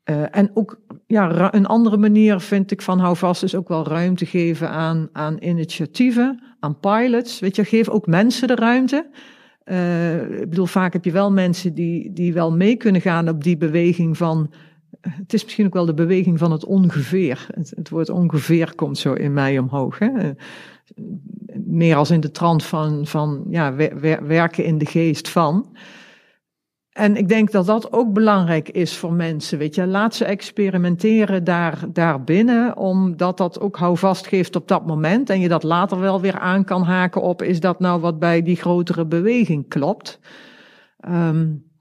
Uh, 0.09 0.35
en 0.35 0.51
ook 0.53 0.79
ja, 1.07 1.53
een 1.53 1.65
andere 1.65 1.97
manier 1.97 2.39
vind 2.39 2.71
ik 2.71 2.81
van 2.81 2.99
hou 2.99 3.15
vast 3.15 3.43
is 3.43 3.55
ook 3.55 3.67
wel 3.67 3.87
ruimte 3.87 4.25
geven 4.25 4.69
aan, 4.69 5.09
aan 5.11 5.37
initiatieven, 5.39 6.43
aan 6.59 6.79
pilots. 6.79 7.39
Weet 7.39 7.55
je, 7.55 7.65
geef 7.65 7.89
ook 7.89 8.07
mensen 8.07 8.47
de 8.47 8.55
ruimte. 8.55 9.09
Uh, 9.65 10.39
ik 10.41 10.49
bedoel, 10.49 10.65
vaak 10.65 10.93
heb 10.93 11.05
je 11.05 11.11
wel 11.11 11.31
mensen 11.31 11.73
die, 11.73 12.13
die 12.13 12.33
wel 12.33 12.51
mee 12.51 12.75
kunnen 12.75 13.01
gaan 13.01 13.29
op 13.29 13.43
die 13.43 13.57
beweging 13.57 14.17
van. 14.17 14.53
Het 15.01 15.33
is 15.33 15.43
misschien 15.43 15.65
ook 15.65 15.73
wel 15.73 15.85
de 15.85 15.93
beweging 15.93 16.39
van 16.39 16.51
het 16.51 16.65
ongeveer. 16.65 17.47
Het, 17.53 17.73
het 17.75 17.89
woord 17.89 18.09
ongeveer 18.09 18.75
komt 18.75 18.97
zo 18.97 19.13
in 19.13 19.33
mij 19.33 19.59
omhoog. 19.59 19.99
Hè? 19.99 20.31
Meer 21.65 21.95
als 21.95 22.11
in 22.11 22.19
de 22.19 22.31
trant 22.31 22.63
van, 22.63 23.05
van 23.05 23.45
ja, 23.49 23.75
werken 24.21 24.65
in 24.65 24.77
de 24.77 24.85
geest 24.85 25.29
van. 25.29 25.75
En 26.93 27.15
ik 27.15 27.27
denk 27.27 27.51
dat 27.51 27.65
dat 27.65 27.93
ook 27.93 28.13
belangrijk 28.13 28.69
is 28.69 28.97
voor 28.97 29.13
mensen. 29.13 29.57
Weet 29.57 29.75
je, 29.75 29.87
laat 29.87 30.15
ze 30.15 30.25
experimenteren 30.25 31.43
daar, 31.43 31.79
daar 31.93 32.23
binnen, 32.23 32.77
omdat 32.77 33.37
dat 33.37 33.59
ook 33.59 33.77
houvast 33.77 34.27
geeft 34.27 34.55
op 34.55 34.67
dat 34.67 34.85
moment. 34.85 35.29
En 35.29 35.39
je 35.39 35.47
dat 35.47 35.63
later 35.63 35.99
wel 35.99 36.21
weer 36.21 36.39
aan 36.39 36.63
kan 36.63 36.83
haken 36.83 37.21
op: 37.21 37.41
is 37.41 37.59
dat 37.59 37.79
nou 37.79 38.01
wat 38.01 38.19
bij 38.19 38.41
die 38.41 38.55
grotere 38.55 39.05
beweging 39.05 39.67
klopt? 39.67 40.19
Um, 41.09 41.71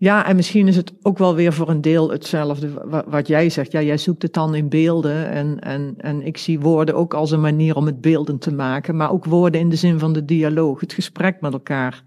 ja, 0.00 0.26
en 0.26 0.36
misschien 0.36 0.68
is 0.68 0.76
het 0.76 0.92
ook 1.02 1.18
wel 1.18 1.34
weer 1.34 1.52
voor 1.52 1.68
een 1.68 1.80
deel 1.80 2.10
hetzelfde 2.10 3.02
wat 3.08 3.26
jij 3.26 3.50
zegt. 3.50 3.72
Ja, 3.72 3.82
jij 3.82 3.98
zoekt 3.98 4.22
het 4.22 4.32
dan 4.32 4.54
in 4.54 4.68
beelden 4.68 5.30
en, 5.30 5.60
en, 5.60 5.94
en 5.96 6.22
ik 6.22 6.36
zie 6.36 6.60
woorden 6.60 6.94
ook 6.94 7.14
als 7.14 7.30
een 7.30 7.40
manier 7.40 7.76
om 7.76 7.86
het 7.86 8.00
beeldend 8.00 8.40
te 8.40 8.52
maken. 8.52 8.96
Maar 8.96 9.10
ook 9.10 9.24
woorden 9.24 9.60
in 9.60 9.68
de 9.68 9.76
zin 9.76 9.98
van 9.98 10.12
de 10.12 10.24
dialoog, 10.24 10.80
het 10.80 10.92
gesprek 10.92 11.40
met 11.40 11.52
elkaar 11.52 12.02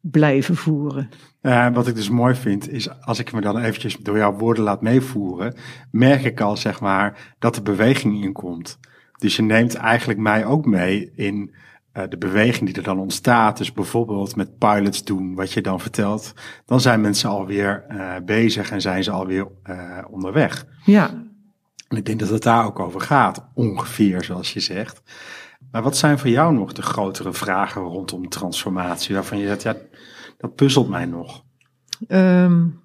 blijven 0.00 0.56
voeren. 0.56 1.10
Uh, 1.42 1.74
wat 1.74 1.86
ik 1.86 1.94
dus 1.94 2.10
mooi 2.10 2.34
vind, 2.34 2.70
is 2.70 3.00
als 3.00 3.18
ik 3.18 3.32
me 3.32 3.40
dan 3.40 3.58
eventjes 3.58 3.96
door 3.96 4.16
jouw 4.16 4.36
woorden 4.36 4.64
laat 4.64 4.82
meevoeren, 4.82 5.54
merk 5.90 6.24
ik 6.24 6.40
al, 6.40 6.56
zeg 6.56 6.80
maar, 6.80 7.34
dat 7.38 7.56
er 7.56 7.62
beweging 7.62 8.24
in 8.24 8.32
komt. 8.32 8.78
Dus 9.18 9.36
je 9.36 9.42
neemt 9.42 9.74
eigenlijk 9.74 10.18
mij 10.18 10.44
ook 10.46 10.66
mee 10.66 11.12
in 11.14 11.54
uh, 11.94 12.04
de 12.08 12.18
beweging 12.18 12.66
die 12.66 12.76
er 12.76 12.82
dan 12.82 12.98
ontstaat, 12.98 13.56
dus 13.56 13.72
bijvoorbeeld 13.72 14.36
met 14.36 14.58
pilots 14.58 15.04
doen, 15.04 15.34
wat 15.34 15.52
je 15.52 15.60
dan 15.60 15.80
vertelt, 15.80 16.32
dan 16.64 16.80
zijn 16.80 17.00
mensen 17.00 17.28
alweer 17.30 17.84
uh, 17.90 18.14
bezig 18.24 18.70
en 18.70 18.80
zijn 18.80 19.04
ze 19.04 19.10
alweer 19.10 19.48
uh, 19.64 19.98
onderweg. 20.10 20.66
Ja. 20.84 21.10
En 21.88 21.96
ik 21.96 22.04
denk 22.04 22.20
dat 22.20 22.28
het 22.28 22.42
daar 22.42 22.64
ook 22.64 22.78
over 22.78 23.00
gaat, 23.00 23.48
ongeveer 23.54 24.24
zoals 24.24 24.52
je 24.52 24.60
zegt. 24.60 25.02
Maar 25.70 25.82
wat 25.82 25.96
zijn 25.96 26.18
voor 26.18 26.30
jou 26.30 26.54
nog 26.54 26.72
de 26.72 26.82
grotere 26.82 27.32
vragen 27.32 27.82
rondom 27.82 28.28
transformatie, 28.28 29.14
waarvan 29.14 29.38
je 29.38 29.46
zegt, 29.46 29.62
ja, 29.62 29.76
dat 30.38 30.54
puzzelt 30.54 30.88
mij 30.88 31.04
nog? 31.04 31.44
Um, 32.08 32.82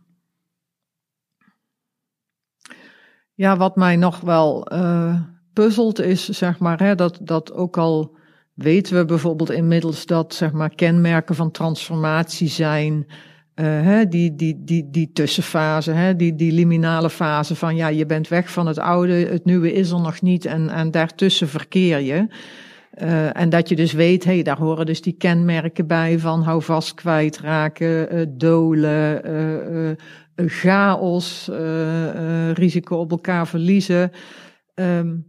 ja, 3.33 3.57
wat 3.57 3.75
mij 3.75 3.95
nog 3.95 4.19
wel 4.19 4.67
puzzelt 5.53 5.99
is, 5.99 6.29
zeg 6.29 6.59
maar, 6.59 6.79
hè, 6.79 6.95
dat, 6.95 7.19
dat 7.21 7.53
ook 7.53 7.77
al 7.77 8.17
weten 8.61 8.97
we 8.97 9.05
bijvoorbeeld 9.05 9.51
inmiddels 9.51 10.05
dat 10.05 10.33
zeg 10.33 10.51
maar, 10.51 10.75
kenmerken 10.75 11.35
van 11.35 11.51
transformatie 11.51 12.47
zijn. 12.47 13.05
Uh, 13.55 13.65
hè, 13.65 14.07
die, 14.07 14.35
die, 14.35 14.61
die, 14.63 14.89
die 14.89 15.11
tussenfase, 15.13 15.91
hè, 15.91 16.15
die, 16.15 16.35
die 16.35 16.51
liminale 16.51 17.09
fase 17.09 17.55
van 17.55 17.75
ja, 17.75 17.87
je 17.87 18.05
bent 18.05 18.27
weg 18.27 18.51
van 18.51 18.67
het 18.67 18.77
oude, 18.77 19.13
het 19.13 19.45
nieuwe 19.45 19.73
is 19.73 19.91
er 19.91 20.01
nog 20.01 20.21
niet 20.21 20.45
en, 20.45 20.69
en 20.69 20.91
daartussen 20.91 21.47
verkeer 21.47 21.99
je. 21.99 22.27
Uh, 23.01 23.37
en 23.37 23.49
dat 23.49 23.69
je 23.69 23.75
dus 23.75 23.93
weet, 23.93 24.23
hé, 24.23 24.33
hey, 24.33 24.43
daar 24.43 24.57
horen 24.57 24.85
dus 24.85 25.01
die 25.01 25.13
kenmerken 25.17 25.87
bij 25.87 26.19
van 26.19 26.41
hou 26.41 26.61
vast, 26.61 26.93
kwijtraken, 26.93 28.15
uh, 28.15 28.25
dolen, 28.29 29.97
chaos, 30.35 31.49
risico 32.53 32.97
op 32.97 33.11
elkaar 33.11 33.47
verliezen. 33.47 34.11
Um, 34.75 35.28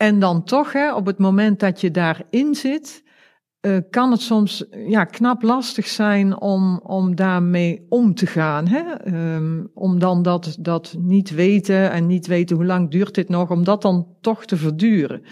en 0.00 0.18
dan 0.18 0.44
toch, 0.44 0.72
hè, 0.72 0.94
op 0.94 1.06
het 1.06 1.18
moment 1.18 1.60
dat 1.60 1.80
je 1.80 1.90
daarin 1.90 2.54
zit, 2.54 3.04
uh, 3.60 3.78
kan 3.90 4.10
het 4.10 4.20
soms 4.20 4.64
ja, 4.70 5.04
knap 5.04 5.42
lastig 5.42 5.86
zijn 5.86 6.40
om, 6.40 6.78
om 6.78 7.14
daarmee 7.14 7.86
om 7.88 8.14
te 8.14 8.26
gaan. 8.26 8.66
Hè? 8.66 9.08
Um, 9.34 9.70
om 9.74 9.98
dan 9.98 10.22
dat, 10.22 10.56
dat 10.60 10.94
niet 10.98 11.30
weten 11.30 11.90
en 11.90 12.06
niet 12.06 12.26
weten 12.26 12.56
hoe 12.56 12.64
lang 12.64 12.90
duurt 12.90 13.14
dit 13.14 13.28
nog, 13.28 13.50
om 13.50 13.64
dat 13.64 13.82
dan 13.82 14.16
toch 14.20 14.44
te 14.44 14.56
verduren. 14.56 15.22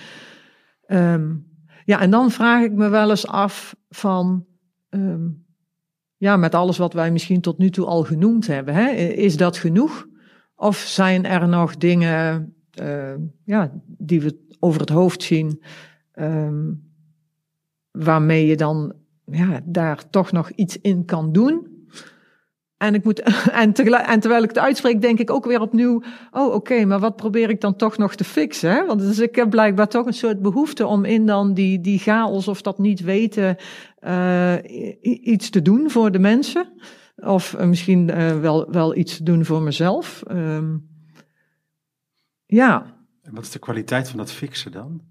Um, 0.86 1.46
ja, 1.84 2.00
en 2.00 2.10
dan 2.10 2.30
vraag 2.30 2.62
ik 2.62 2.72
me 2.72 2.88
wel 2.88 3.10
eens 3.10 3.26
af 3.26 3.76
van, 3.88 4.46
um, 4.90 5.46
ja, 6.16 6.36
met 6.36 6.54
alles 6.54 6.78
wat 6.78 6.92
wij 6.92 7.10
misschien 7.10 7.40
tot 7.40 7.58
nu 7.58 7.70
toe 7.70 7.86
al 7.86 8.02
genoemd 8.02 8.46
hebben, 8.46 8.74
hè, 8.74 8.90
is 9.10 9.36
dat 9.36 9.56
genoeg? 9.56 10.06
Of 10.54 10.76
zijn 10.76 11.24
er 11.24 11.48
nog 11.48 11.76
dingen 11.76 12.52
uh, 12.82 13.14
ja, 13.44 13.72
die 13.86 14.20
we 14.20 14.38
over 14.60 14.80
het 14.80 14.88
hoofd 14.88 15.22
zien, 15.22 15.62
um, 16.14 16.90
waarmee 17.90 18.46
je 18.46 18.56
dan 18.56 18.92
ja, 19.24 19.60
daar 19.64 20.10
toch 20.10 20.32
nog 20.32 20.50
iets 20.50 20.80
in 20.80 21.04
kan 21.04 21.32
doen. 21.32 21.76
En, 22.76 22.94
ik 22.94 23.04
moet, 23.04 23.22
en, 23.52 23.72
terwijl 23.72 24.42
ik 24.42 24.48
het 24.48 24.58
uitspreek, 24.58 25.00
denk 25.00 25.18
ik 25.18 25.30
ook 25.30 25.44
weer 25.44 25.60
opnieuw: 25.60 26.02
oh, 26.30 26.54
oké, 26.54 26.84
maar 26.84 26.98
wat 26.98 27.16
probeer 27.16 27.50
ik 27.50 27.60
dan 27.60 27.76
toch 27.76 27.98
nog 27.98 28.14
te 28.14 28.24
fixen? 28.24 28.70
Hè? 28.70 28.86
Want 28.86 29.00
dus 29.00 29.18
ik 29.18 29.34
heb 29.34 29.50
blijkbaar 29.50 29.88
toch 29.88 30.06
een 30.06 30.12
soort 30.12 30.42
behoefte 30.42 30.86
om 30.86 31.04
in 31.04 31.26
dan 31.26 31.54
die, 31.54 31.80
die 31.80 31.98
chaos 31.98 32.48
of 32.48 32.62
dat 32.62 32.78
niet 32.78 33.00
weten 33.00 33.56
uh, 34.06 34.54
iets 35.02 35.50
te 35.50 35.62
doen 35.62 35.90
voor 35.90 36.10
de 36.10 36.18
mensen. 36.18 36.72
Of 37.16 37.56
uh, 37.58 37.66
misschien 37.66 38.06
wel, 38.40 38.70
wel 38.70 38.96
iets 38.96 39.16
te 39.16 39.22
doen 39.22 39.44
voor 39.44 39.62
mezelf. 39.62 40.22
Um, 40.30 40.97
ja. 42.48 42.96
En 43.22 43.34
wat 43.34 43.44
is 43.44 43.50
de 43.50 43.58
kwaliteit 43.58 44.08
van 44.08 44.18
dat 44.18 44.32
fixen 44.32 44.72
dan? 44.72 45.02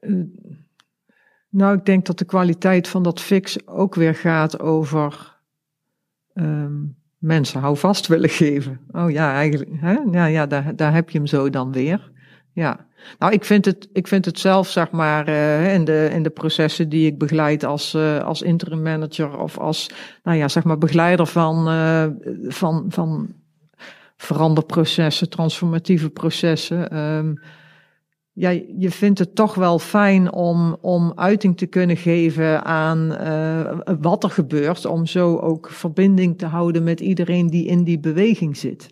Uh, 0.00 0.24
nou, 1.48 1.76
ik 1.76 1.84
denk 1.84 2.06
dat 2.06 2.18
de 2.18 2.24
kwaliteit 2.24 2.88
van 2.88 3.02
dat 3.02 3.20
fix 3.20 3.66
ook 3.66 3.94
weer 3.94 4.14
gaat 4.14 4.60
over 4.60 5.38
um, 6.34 6.96
mensen 7.18 7.60
houvast 7.60 8.06
willen 8.06 8.30
geven. 8.30 8.80
Oh 8.90 9.10
ja, 9.10 9.34
eigenlijk, 9.34 9.70
hè? 9.80 9.92
Ja, 9.92 10.24
ja 10.26 10.46
daar, 10.46 10.76
daar 10.76 10.92
heb 10.92 11.10
je 11.10 11.18
hem 11.18 11.26
zo 11.26 11.50
dan 11.50 11.72
weer. 11.72 12.12
Ja. 12.52 12.86
Nou, 13.18 13.32
ik 13.32 13.44
vind 13.44 13.64
het, 13.64 13.88
ik 13.92 14.08
vind 14.08 14.24
het 14.24 14.38
zelf, 14.38 14.68
zeg 14.68 14.90
maar, 14.90 15.28
uh, 15.28 15.74
in, 15.74 15.84
de, 15.84 16.08
in 16.12 16.22
de 16.22 16.30
processen 16.30 16.88
die 16.88 17.06
ik 17.06 17.18
begeleid 17.18 17.64
als, 17.64 17.94
uh, 17.94 18.18
als 18.18 18.42
interim 18.42 18.82
manager 18.82 19.38
of 19.38 19.58
als, 19.58 19.90
nou 20.22 20.38
ja, 20.38 20.48
zeg 20.48 20.64
maar, 20.64 20.78
begeleider 20.78 21.26
van, 21.26 21.68
uh, 21.68 22.06
van, 22.48 22.84
van 22.88 23.32
veranderprocessen, 24.16 25.30
transformatieve 25.30 26.10
processen. 26.10 26.98
Um, 26.98 27.40
ja, 28.32 28.48
je 28.78 28.90
vindt 28.90 29.18
het 29.18 29.34
toch 29.34 29.54
wel 29.54 29.78
fijn 29.78 30.32
om, 30.32 30.76
om 30.80 31.12
uiting 31.14 31.56
te 31.56 31.66
kunnen 31.66 31.96
geven 31.96 32.64
aan 32.64 33.08
wat 34.00 34.24
er 34.24 34.30
gebeurt, 34.30 34.86
om 34.86 35.06
zo 35.06 35.36
ook 35.36 35.70
verbinding 35.70 36.38
te 36.38 36.46
houden 36.46 36.82
met 36.82 37.00
iedereen 37.00 37.46
die 37.46 37.66
in 37.66 37.84
die 37.84 37.98
beweging 37.98 38.56
zit. 38.56 38.88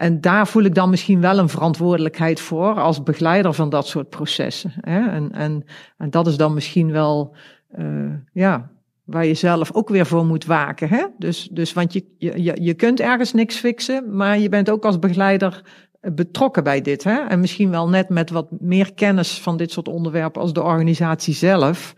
En 0.00 0.20
daar 0.20 0.46
voel 0.46 0.62
ik 0.62 0.74
dan 0.74 0.90
misschien 0.90 1.20
wel 1.20 1.38
een 1.38 1.48
verantwoordelijkheid 1.48 2.40
voor 2.40 2.74
als 2.74 3.02
begeleider 3.02 3.54
van 3.54 3.70
dat 3.70 3.86
soort 3.86 4.08
processen. 4.08 4.72
Hè? 4.80 5.08
En, 5.08 5.32
en, 5.32 5.64
en 5.96 6.10
dat 6.10 6.26
is 6.26 6.36
dan 6.36 6.54
misschien 6.54 6.92
wel, 6.92 7.34
uh, 7.78 8.12
ja, 8.32 8.70
waar 9.04 9.26
je 9.26 9.34
zelf 9.34 9.72
ook 9.72 9.88
weer 9.88 10.06
voor 10.06 10.26
moet 10.26 10.44
waken. 10.44 10.88
Hè? 10.88 11.06
Dus, 11.18 11.48
dus, 11.52 11.72
want 11.72 11.92
je, 11.92 12.04
je, 12.18 12.56
je 12.60 12.74
kunt 12.74 13.00
ergens 13.00 13.32
niks 13.32 13.56
fixen, 13.56 14.16
maar 14.16 14.38
je 14.38 14.48
bent 14.48 14.70
ook 14.70 14.84
als 14.84 14.98
begeleider 14.98 15.62
betrokken 16.00 16.64
bij 16.64 16.80
dit. 16.80 17.04
Hè? 17.04 17.18
En 17.18 17.40
misschien 17.40 17.70
wel 17.70 17.88
net 17.88 18.08
met 18.08 18.30
wat 18.30 18.46
meer 18.60 18.94
kennis 18.94 19.40
van 19.40 19.56
dit 19.56 19.72
soort 19.72 19.88
onderwerpen 19.88 20.40
als 20.42 20.52
de 20.52 20.62
organisatie 20.62 21.34
zelf. 21.34 21.94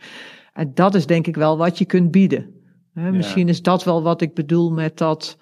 En 0.52 0.70
dat 0.74 0.94
is 0.94 1.06
denk 1.06 1.26
ik 1.26 1.36
wel 1.36 1.56
wat 1.56 1.78
je 1.78 1.84
kunt 1.84 2.10
bieden. 2.10 2.54
Hè? 2.94 3.04
Ja. 3.04 3.12
Misschien 3.12 3.48
is 3.48 3.62
dat 3.62 3.84
wel 3.84 4.02
wat 4.02 4.20
ik 4.20 4.34
bedoel 4.34 4.70
met 4.70 4.98
dat. 4.98 5.38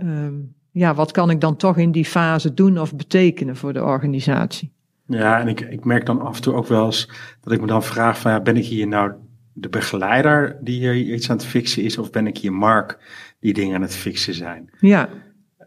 Um, 0.00 0.56
ja, 0.78 0.94
wat 0.94 1.10
kan 1.10 1.30
ik 1.30 1.40
dan 1.40 1.56
toch 1.56 1.76
in 1.76 1.92
die 1.92 2.04
fase 2.04 2.54
doen 2.54 2.78
of 2.78 2.96
betekenen 2.96 3.56
voor 3.56 3.72
de 3.72 3.84
organisatie? 3.84 4.72
Ja, 5.06 5.40
en 5.40 5.48
ik, 5.48 5.60
ik 5.60 5.84
merk 5.84 6.06
dan 6.06 6.20
af 6.20 6.36
en 6.36 6.42
toe 6.42 6.54
ook 6.54 6.66
wel 6.66 6.84
eens 6.84 7.10
dat 7.40 7.52
ik 7.52 7.60
me 7.60 7.66
dan 7.66 7.82
vraag 7.82 8.18
van, 8.18 8.30
ja, 8.30 8.40
ben 8.40 8.56
ik 8.56 8.64
hier 8.64 8.86
nou 8.86 9.12
de 9.52 9.68
begeleider 9.68 10.58
die 10.60 10.78
hier 10.78 11.14
iets 11.14 11.30
aan 11.30 11.36
het 11.36 11.46
fixen 11.46 11.82
is, 11.82 11.98
of 11.98 12.10
ben 12.10 12.26
ik 12.26 12.38
hier 12.38 12.52
Mark 12.52 12.98
die 13.40 13.52
dingen 13.52 13.74
aan 13.74 13.82
het 13.82 13.96
fixen 13.96 14.34
zijn? 14.34 14.70
Ja. 14.80 15.08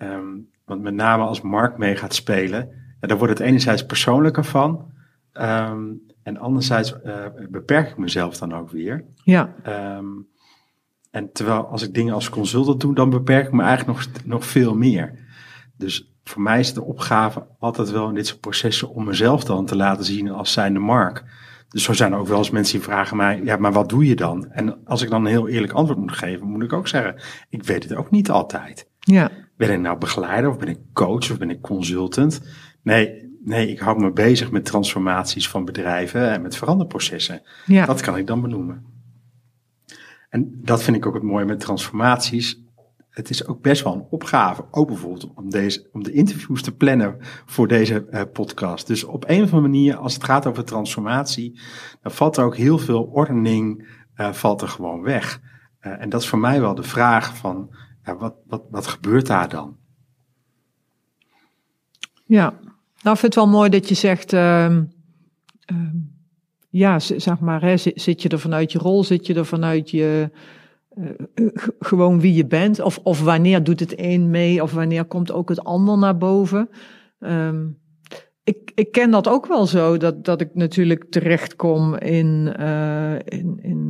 Um, 0.01 0.49
want 0.65 0.81
met 0.81 0.93
name 0.93 1.23
als 1.23 1.41
Mark 1.41 1.77
mee 1.77 1.95
gaat 1.95 2.13
spelen, 2.13 2.69
ja, 3.01 3.07
dan 3.07 3.17
wordt 3.17 3.39
het 3.39 3.47
enerzijds 3.47 3.85
persoonlijker 3.85 4.45
van. 4.45 4.91
Um, 5.33 6.01
en 6.23 6.37
anderzijds 6.37 6.95
uh, 7.05 7.25
beperk 7.49 7.89
ik 7.89 7.97
mezelf 7.97 8.37
dan 8.37 8.53
ook 8.53 8.71
weer. 8.71 9.03
Ja. 9.23 9.53
Um, 9.97 10.27
en 11.11 11.31
terwijl 11.33 11.65
als 11.65 11.83
ik 11.83 11.93
dingen 11.93 12.13
als 12.13 12.29
consultant 12.29 12.81
doe, 12.81 12.95
dan 12.95 13.09
beperk 13.09 13.45
ik 13.45 13.53
me 13.53 13.63
eigenlijk 13.63 13.97
nog, 13.97 14.25
nog 14.25 14.45
veel 14.45 14.75
meer. 14.75 15.19
Dus 15.77 16.13
voor 16.23 16.41
mij 16.41 16.59
is 16.59 16.73
de 16.73 16.83
opgave 16.83 17.47
altijd 17.59 17.91
wel 17.91 18.09
in 18.09 18.15
dit 18.15 18.27
soort 18.27 18.39
processen 18.39 18.89
om 18.89 19.03
mezelf 19.03 19.43
dan 19.43 19.65
te 19.65 19.75
laten 19.75 20.05
zien 20.05 20.31
als 20.31 20.51
zijnde 20.51 20.79
Mark. 20.79 21.23
Dus 21.69 21.83
zo 21.83 21.93
zijn 21.93 22.11
er 22.11 22.19
ook 22.19 22.27
wel 22.27 22.37
eens 22.37 22.49
mensen 22.49 22.73
die 22.73 22.83
vragen 22.83 23.17
mij, 23.17 23.41
ja, 23.43 23.57
maar 23.57 23.71
wat 23.71 23.89
doe 23.89 24.05
je 24.05 24.15
dan? 24.15 24.51
En 24.51 24.85
als 24.85 25.01
ik 25.01 25.09
dan 25.09 25.25
een 25.25 25.31
heel 25.31 25.47
eerlijk 25.47 25.73
antwoord 25.73 25.99
moet 25.99 26.11
geven, 26.11 26.47
moet 26.47 26.63
ik 26.63 26.73
ook 26.73 26.87
zeggen, 26.87 27.21
ik 27.49 27.63
weet 27.63 27.83
het 27.83 27.95
ook 27.95 28.11
niet 28.11 28.29
altijd. 28.29 28.89
Ja. 28.99 29.31
Ben 29.57 29.71
ik 29.71 29.79
nou 29.79 29.97
begeleider 29.97 30.49
of 30.49 30.57
ben 30.57 30.67
ik 30.67 30.79
coach 30.93 31.31
of 31.31 31.37
ben 31.37 31.49
ik 31.49 31.61
consultant? 31.61 32.41
Nee, 32.83 33.29
nee, 33.43 33.69
ik 33.69 33.79
hou 33.79 33.99
me 33.99 34.11
bezig 34.11 34.51
met 34.51 34.65
transformaties 34.65 35.49
van 35.49 35.65
bedrijven 35.65 36.31
en 36.31 36.41
met 36.41 36.55
veranderprocessen. 36.55 37.41
Ja. 37.65 37.85
Dat 37.85 38.01
kan 38.01 38.17
ik 38.17 38.27
dan 38.27 38.41
benoemen. 38.41 38.85
En 40.31 40.59
dat 40.63 40.83
vind 40.83 40.97
ik 40.97 41.05
ook 41.05 41.13
het 41.13 41.23
mooie 41.23 41.45
met 41.45 41.59
transformaties. 41.59 42.61
Het 43.09 43.29
is 43.29 43.47
ook 43.47 43.61
best 43.61 43.83
wel 43.83 43.93
een 43.93 44.07
opgave, 44.09 44.65
ook 44.71 44.87
bijvoorbeeld 44.87 45.33
om, 45.33 45.49
deze, 45.49 45.89
om 45.91 46.03
de 46.03 46.11
interviews 46.11 46.61
te 46.61 46.75
plannen 46.75 47.15
voor 47.45 47.67
deze 47.67 48.07
uh, 48.11 48.21
podcast. 48.33 48.87
Dus 48.87 49.03
op 49.03 49.23
een 49.27 49.43
of 49.43 49.53
andere 49.53 49.61
manier, 49.61 49.95
als 49.95 50.13
het 50.13 50.23
gaat 50.23 50.45
over 50.45 50.65
transformatie, 50.65 51.59
dan 52.01 52.11
valt 52.11 52.37
er 52.37 52.43
ook 52.43 52.55
heel 52.55 52.77
veel 52.77 53.03
ordening, 53.03 53.87
uh, 54.15 54.33
valt 54.33 54.61
er 54.61 54.67
gewoon 54.67 55.01
weg. 55.01 55.41
Uh, 55.81 56.01
en 56.01 56.09
dat 56.09 56.21
is 56.21 56.27
voor 56.27 56.39
mij 56.39 56.61
wel 56.61 56.75
de 56.75 56.83
vraag 56.83 57.37
van, 57.37 57.75
wat, 58.03 58.35
wat, 58.47 58.63
wat 58.69 58.87
gebeurt 58.87 59.27
daar 59.27 59.49
dan? 59.49 59.77
Ja, 62.25 62.53
nou, 63.01 63.15
ik 63.15 63.21
vind 63.21 63.21
het 63.21 63.35
wel 63.35 63.47
mooi 63.47 63.69
dat 63.69 63.89
je 63.89 63.95
zegt, 63.95 64.33
uh, 64.33 64.69
uh, 64.69 64.81
ja, 66.71 66.99
zeg 66.99 67.39
maar, 67.39 67.61
hè, 67.61 67.77
zit 67.77 68.21
je 68.21 68.29
er 68.29 68.39
vanuit 68.39 68.71
je 68.71 68.79
rol, 68.79 69.03
zit 69.03 69.27
je 69.27 69.33
er 69.33 69.45
vanuit 69.45 69.89
je, 69.89 70.29
uh, 70.97 71.49
gewoon 71.79 72.19
wie 72.19 72.33
je 72.33 72.45
bent, 72.45 72.79
of, 72.79 72.99
of 73.03 73.23
wanneer 73.23 73.63
doet 73.63 73.79
het 73.79 73.93
een 73.95 74.29
mee, 74.29 74.63
of 74.63 74.71
wanneer 74.71 75.05
komt 75.05 75.31
ook 75.31 75.49
het 75.49 75.63
ander 75.63 75.97
naar 75.97 76.17
boven. 76.17 76.69
Um, 77.19 77.79
ik, 78.43 78.71
ik 78.75 78.91
ken 78.91 79.11
dat 79.11 79.27
ook 79.27 79.47
wel 79.47 79.65
zo, 79.65 79.97
dat, 79.97 80.25
dat 80.25 80.41
ik 80.41 80.49
natuurlijk 80.53 81.05
terechtkom 81.09 81.95
in, 81.95 82.55
uh, 82.59 83.15
in, 83.15 83.59
in 83.61 83.89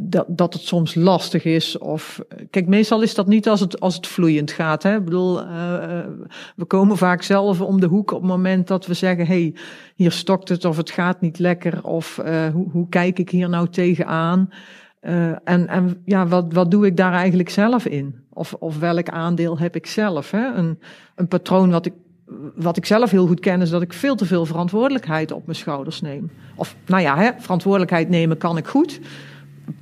dat, 0.00 0.24
dat 0.28 0.52
het 0.52 0.62
soms 0.62 0.94
lastig 0.94 1.44
is. 1.44 1.78
Of, 1.78 2.20
kijk, 2.50 2.66
meestal 2.66 3.02
is 3.02 3.14
dat 3.14 3.26
niet 3.26 3.48
als 3.48 3.60
het, 3.60 3.80
als 3.80 3.94
het 3.94 4.06
vloeiend 4.06 4.50
gaat. 4.50 4.82
Hè? 4.82 4.96
Ik 4.96 5.04
bedoel, 5.04 5.42
uh, 5.42 5.48
we 6.56 6.64
komen 6.64 6.96
vaak 6.96 7.22
zelf 7.22 7.60
om 7.60 7.80
de 7.80 7.86
hoek 7.86 8.10
op 8.10 8.20
het 8.20 8.30
moment 8.30 8.68
dat 8.68 8.86
we 8.86 8.94
zeggen: 8.94 9.26
hey, 9.26 9.54
hier 9.94 10.12
stokt 10.12 10.48
het 10.48 10.64
of 10.64 10.76
het 10.76 10.90
gaat 10.90 11.20
niet 11.20 11.38
lekker. 11.38 11.84
Of 11.84 12.20
uh, 12.24 12.46
hoe, 12.46 12.70
hoe 12.70 12.88
kijk 12.88 13.18
ik 13.18 13.30
hier 13.30 13.48
nou 13.48 13.68
tegenaan? 13.68 14.50
Uh, 15.02 15.28
en, 15.44 15.68
en 15.68 16.02
ja, 16.04 16.26
wat, 16.26 16.52
wat 16.52 16.70
doe 16.70 16.86
ik 16.86 16.96
daar 16.96 17.12
eigenlijk 17.12 17.48
zelf 17.48 17.86
in? 17.86 18.14
Of, 18.32 18.54
of 18.54 18.78
welk 18.78 19.08
aandeel 19.08 19.58
heb 19.58 19.76
ik 19.76 19.86
zelf? 19.86 20.30
Hè? 20.30 20.54
Een, 20.54 20.78
een 21.14 21.28
patroon 21.28 21.70
wat 21.70 21.86
ik 21.86 21.92
wat 22.54 22.76
ik 22.76 22.86
zelf 22.86 23.10
heel 23.10 23.26
goed 23.26 23.40
ken, 23.40 23.60
is 23.60 23.70
dat 23.70 23.82
ik 23.82 23.92
veel 23.92 24.14
te 24.14 24.26
veel 24.26 24.46
verantwoordelijkheid 24.46 25.32
op 25.32 25.46
mijn 25.46 25.58
schouders 25.58 26.00
neem. 26.00 26.30
Of, 26.54 26.76
nou 26.86 27.02
ja, 27.02 27.16
hè, 27.16 27.30
verantwoordelijkheid 27.38 28.08
nemen 28.08 28.38
kan 28.38 28.56
ik 28.56 28.66
goed. 28.66 29.00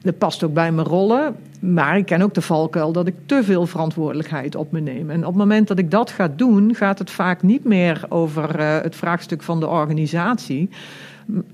Dat 0.02 0.18
past 0.18 0.42
ook 0.42 0.54
bij 0.54 0.72
mijn 0.72 0.86
rollen. 0.86 1.36
Maar 1.60 1.96
ik 1.96 2.06
ken 2.06 2.22
ook 2.22 2.34
de 2.34 2.42
valkuil 2.42 2.92
dat 2.92 3.06
ik 3.06 3.14
te 3.26 3.44
veel 3.44 3.66
verantwoordelijkheid 3.66 4.54
op 4.54 4.72
me 4.72 4.80
neem. 4.80 5.10
En 5.10 5.18
op 5.18 5.26
het 5.26 5.36
moment 5.36 5.68
dat 5.68 5.78
ik 5.78 5.90
dat 5.90 6.10
ga 6.10 6.28
doen, 6.36 6.74
gaat 6.74 6.98
het 6.98 7.10
vaak 7.10 7.42
niet 7.42 7.64
meer 7.64 8.04
over 8.08 8.60
uh, 8.60 8.80
het 8.80 8.96
vraagstuk 8.96 9.42
van 9.42 9.60
de 9.60 9.66
organisatie. 9.66 10.68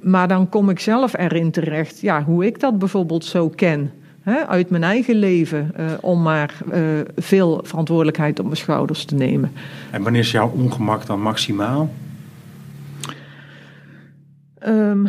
Maar 0.01 0.29
dan 0.29 0.49
kom 0.49 0.71
ik 0.71 0.81
zelf 0.81 1.17
erin 1.19 1.51
terecht, 1.51 2.01
ja, 2.01 2.23
hoe 2.23 2.47
ik 2.47 2.61
dat 2.61 2.79
bijvoorbeeld 2.79 3.25
zo 3.25 3.49
ken. 3.49 3.91
Hè, 4.21 4.47
uit 4.47 4.71
mijn 4.71 4.83
eigen 4.83 5.15
leven, 5.15 5.73
uh, 5.79 5.87
om 6.01 6.23
maar 6.23 6.55
uh, 6.73 6.81
veel 7.17 7.61
verantwoordelijkheid 7.63 8.39
op 8.39 8.45
mijn 8.45 8.57
schouders 8.57 9.05
te 9.05 9.15
nemen. 9.15 9.53
En 9.91 10.03
wanneer 10.03 10.21
is 10.21 10.31
jouw 10.31 10.51
ongemak 10.51 11.07
dan 11.07 11.23
maximaal? 11.23 11.91
Um, 14.67 15.09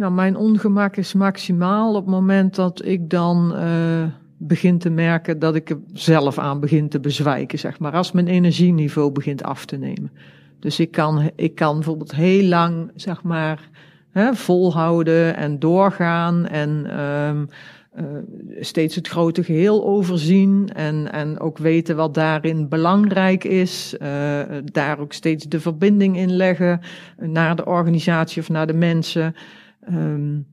nou, 0.00 0.12
mijn 0.12 0.36
ongemak 0.36 0.96
is 0.96 1.12
maximaal 1.12 1.94
op 1.94 2.04
het 2.04 2.14
moment 2.14 2.54
dat 2.54 2.84
ik 2.84 3.10
dan 3.10 3.52
uh, 3.56 4.04
begin 4.36 4.78
te 4.78 4.90
merken 4.90 5.38
dat 5.38 5.54
ik 5.54 5.70
er 5.70 5.78
zelf 5.92 6.38
aan 6.38 6.60
begin 6.60 6.88
te 6.88 7.00
bezwijken, 7.00 7.58
zeg 7.58 7.78
maar. 7.78 7.92
Als 7.92 8.12
mijn 8.12 8.26
energieniveau 8.26 9.10
begint 9.10 9.42
af 9.42 9.64
te 9.64 9.76
nemen. 9.76 10.10
Dus 10.58 10.80
ik 10.80 10.90
kan, 10.90 11.30
ik 11.36 11.54
kan 11.54 11.74
bijvoorbeeld 11.74 12.14
heel 12.14 12.44
lang, 12.44 12.90
zeg 12.94 13.22
maar, 13.22 13.68
hè, 14.10 14.34
volhouden 14.34 15.36
en 15.36 15.58
doorgaan 15.58 16.46
en 16.46 17.00
um, 17.00 17.48
steeds 18.60 18.94
het 18.94 19.08
grote 19.08 19.44
geheel 19.44 19.84
overzien 19.84 20.70
en, 20.74 21.12
en 21.12 21.40
ook 21.40 21.58
weten 21.58 21.96
wat 21.96 22.14
daarin 22.14 22.68
belangrijk 22.68 23.44
is. 23.44 23.94
Uh, 24.02 24.08
daar 24.64 24.98
ook 24.98 25.12
steeds 25.12 25.44
de 25.44 25.60
verbinding 25.60 26.16
in 26.16 26.36
leggen 26.36 26.80
naar 27.16 27.56
de 27.56 27.66
organisatie 27.66 28.42
of 28.42 28.48
naar 28.48 28.66
de 28.66 28.74
mensen. 28.74 29.34
Um, 29.88 30.46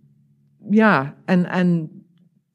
ja, 0.69 1.15
en, 1.25 1.45
en 1.45 1.89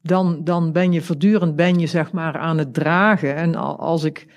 dan, 0.01 0.43
dan 0.43 0.71
ben 0.71 0.91
je 0.91 1.01
voortdurend 1.01 1.55
ben 1.55 1.79
je 1.79 1.87
zeg 1.87 2.11
maar 2.11 2.37
aan 2.37 2.57
het 2.57 2.73
dragen. 2.73 3.35
En 3.35 3.55
als 3.77 4.03
ik, 4.03 4.27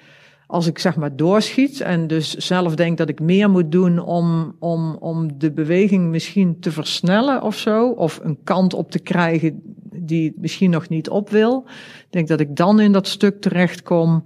als 0.47 0.67
ik 0.67 0.79
zeg 0.79 0.97
maar 0.97 1.17
doorschiet 1.17 1.81
en 1.81 2.07
dus 2.07 2.35
zelf 2.35 2.75
denk 2.75 2.99
dat 2.99 3.09
ik 3.09 3.21
meer 3.21 3.51
moet 3.51 3.73
doen 3.73 3.99
om, 3.99 4.57
om, 4.59 4.95
om 4.95 5.39
de 5.39 5.53
beweging 5.53 6.11
misschien 6.11 6.61
te 6.61 6.71
versnellen 6.71 7.43
of 7.43 7.57
zo, 7.57 7.91
of 7.91 8.21
een 8.23 8.39
kant 8.45 8.75
op 8.75 8.91
te 8.91 8.99
krijgen 8.99 9.61
die 9.93 10.27
het 10.27 10.41
misschien 10.41 10.71
nog 10.71 10.89
niet 10.89 11.09
op 11.09 11.31
wil, 11.31 11.67
denk 12.11 12.29
dat 12.29 12.41
ik 12.41 12.57
dan 12.57 12.81
in 12.81 12.93
dat 12.93 13.07
stuk 13.07 13.41
terechtkom. 13.41 14.25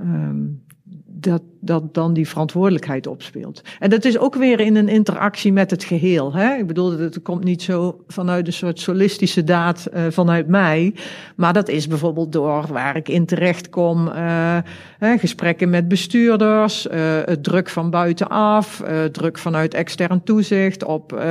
Um, 0.00 0.62
dat, 1.06 1.42
dat 1.60 1.94
dan 1.94 2.12
die 2.12 2.28
verantwoordelijkheid 2.28 3.06
opspeelt. 3.06 3.62
En 3.78 3.90
dat 3.90 4.04
is 4.04 4.18
ook 4.18 4.34
weer 4.34 4.60
in 4.60 4.76
een 4.76 4.88
interactie 4.88 5.52
met 5.52 5.70
het 5.70 5.84
geheel. 5.84 6.34
Hè? 6.34 6.54
Ik 6.54 6.66
bedoel, 6.66 6.98
het 6.98 7.22
komt 7.22 7.44
niet 7.44 7.62
zo 7.62 8.00
vanuit 8.06 8.46
een 8.46 8.52
soort 8.52 8.80
solistische 8.80 9.44
daad 9.44 9.88
uh, 9.94 10.02
vanuit 10.10 10.48
mij. 10.48 10.94
Maar 11.36 11.52
dat 11.52 11.68
is 11.68 11.86
bijvoorbeeld 11.86 12.32
door 12.32 12.66
waar 12.72 12.96
ik 12.96 13.08
in 13.08 13.26
terecht 13.26 13.68
kom. 13.68 14.08
Uh, 14.08 14.58
gesprekken 14.98 15.70
met 15.70 15.88
bestuurders, 15.88 16.86
uh, 16.86 16.92
het 17.24 17.44
druk 17.44 17.68
van 17.68 17.90
buitenaf, 17.90 18.82
druk 19.12 19.38
vanuit 19.38 19.74
extern 19.74 20.22
toezicht 20.22 20.84
op 20.84 21.22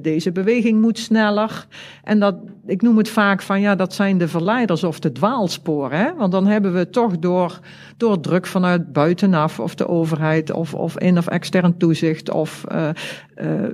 deze 0.00 0.32
beweging 0.32 0.80
moet 0.80 0.98
sneller. 0.98 1.66
En 2.04 2.20
dat, 2.20 2.34
ik 2.66 2.82
noem 2.82 2.98
het 2.98 3.08
vaak 3.08 3.42
van 3.42 3.60
ja, 3.60 3.74
dat 3.74 3.94
zijn 3.94 4.18
de 4.18 4.28
verleiders 4.28 4.84
of 4.84 5.00
de 5.00 5.12
dwaalsporen. 5.12 5.98
Hè? 5.98 6.14
Want 6.14 6.32
dan 6.32 6.46
hebben 6.46 6.74
we 6.74 6.90
toch 6.90 7.18
door, 7.18 7.58
door 7.96 8.20
druk 8.20 8.46
vanuit 8.46 8.92
buitenaf 9.14 9.60
of 9.60 9.74
de 9.74 9.88
overheid 9.88 10.50
of, 10.50 10.74
of 10.74 10.98
in- 10.98 11.18
of 11.18 11.26
extern 11.26 11.76
toezicht 11.76 12.30
of 12.30 12.64
uh, 12.72 12.88
uh, 13.36 13.68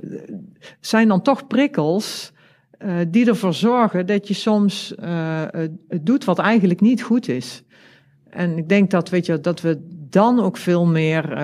zijn 0.79 1.07
dan 1.07 1.21
toch 1.21 1.47
prikkels 1.47 2.31
uh, 2.85 2.93
die 3.07 3.27
ervoor 3.27 3.53
zorgen 3.53 4.05
dat 4.05 4.27
je 4.27 4.33
soms 4.33 4.93
het 5.87 6.05
doet 6.05 6.23
wat 6.23 6.39
eigenlijk 6.39 6.81
niet 6.81 7.03
goed 7.03 7.27
is. 7.27 7.63
En 8.29 8.57
ik 8.57 8.69
denk 8.69 8.91
dat, 8.91 9.09
weet 9.09 9.25
je, 9.25 9.39
dat 9.39 9.61
we 9.61 9.79
dan 10.09 10.39
ook 10.39 10.57
veel 10.57 10.85
meer 10.85 11.37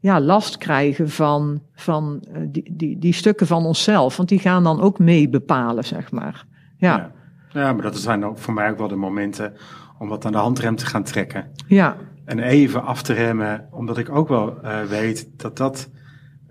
ja, 0.00 0.20
last 0.20 0.56
krijgen 0.58 1.10
van, 1.10 1.62
van 1.74 2.22
die, 2.48 2.72
die, 2.76 2.98
die 2.98 3.12
stukken 3.12 3.46
van 3.46 3.64
onszelf. 3.64 4.16
Want 4.16 4.28
die 4.28 4.38
gaan 4.38 4.64
dan 4.64 4.80
ook 4.80 4.98
mee 4.98 5.28
bepalen, 5.28 5.84
zeg 5.84 6.10
maar. 6.10 6.44
Ja. 6.76 6.96
ja. 6.96 7.12
Ja, 7.60 7.72
maar 7.72 7.82
dat 7.82 7.96
zijn 7.98 8.24
ook 8.24 8.38
voor 8.38 8.54
mij 8.54 8.70
ook 8.70 8.78
wel 8.78 8.88
de 8.88 8.96
momenten 8.96 9.52
om 9.98 10.08
wat 10.08 10.24
aan 10.24 10.32
de 10.32 10.38
handrem 10.38 10.76
te 10.76 10.86
gaan 10.86 11.02
trekken. 11.02 11.46
Ja. 11.66 11.96
En 12.32 12.38
even 12.38 12.82
af 12.82 13.02
te 13.02 13.12
remmen, 13.12 13.68
omdat 13.70 13.98
ik 13.98 14.10
ook 14.10 14.28
wel 14.28 14.58
uh, 14.64 14.82
weet 14.82 15.28
dat 15.36 15.56
dat 15.56 15.88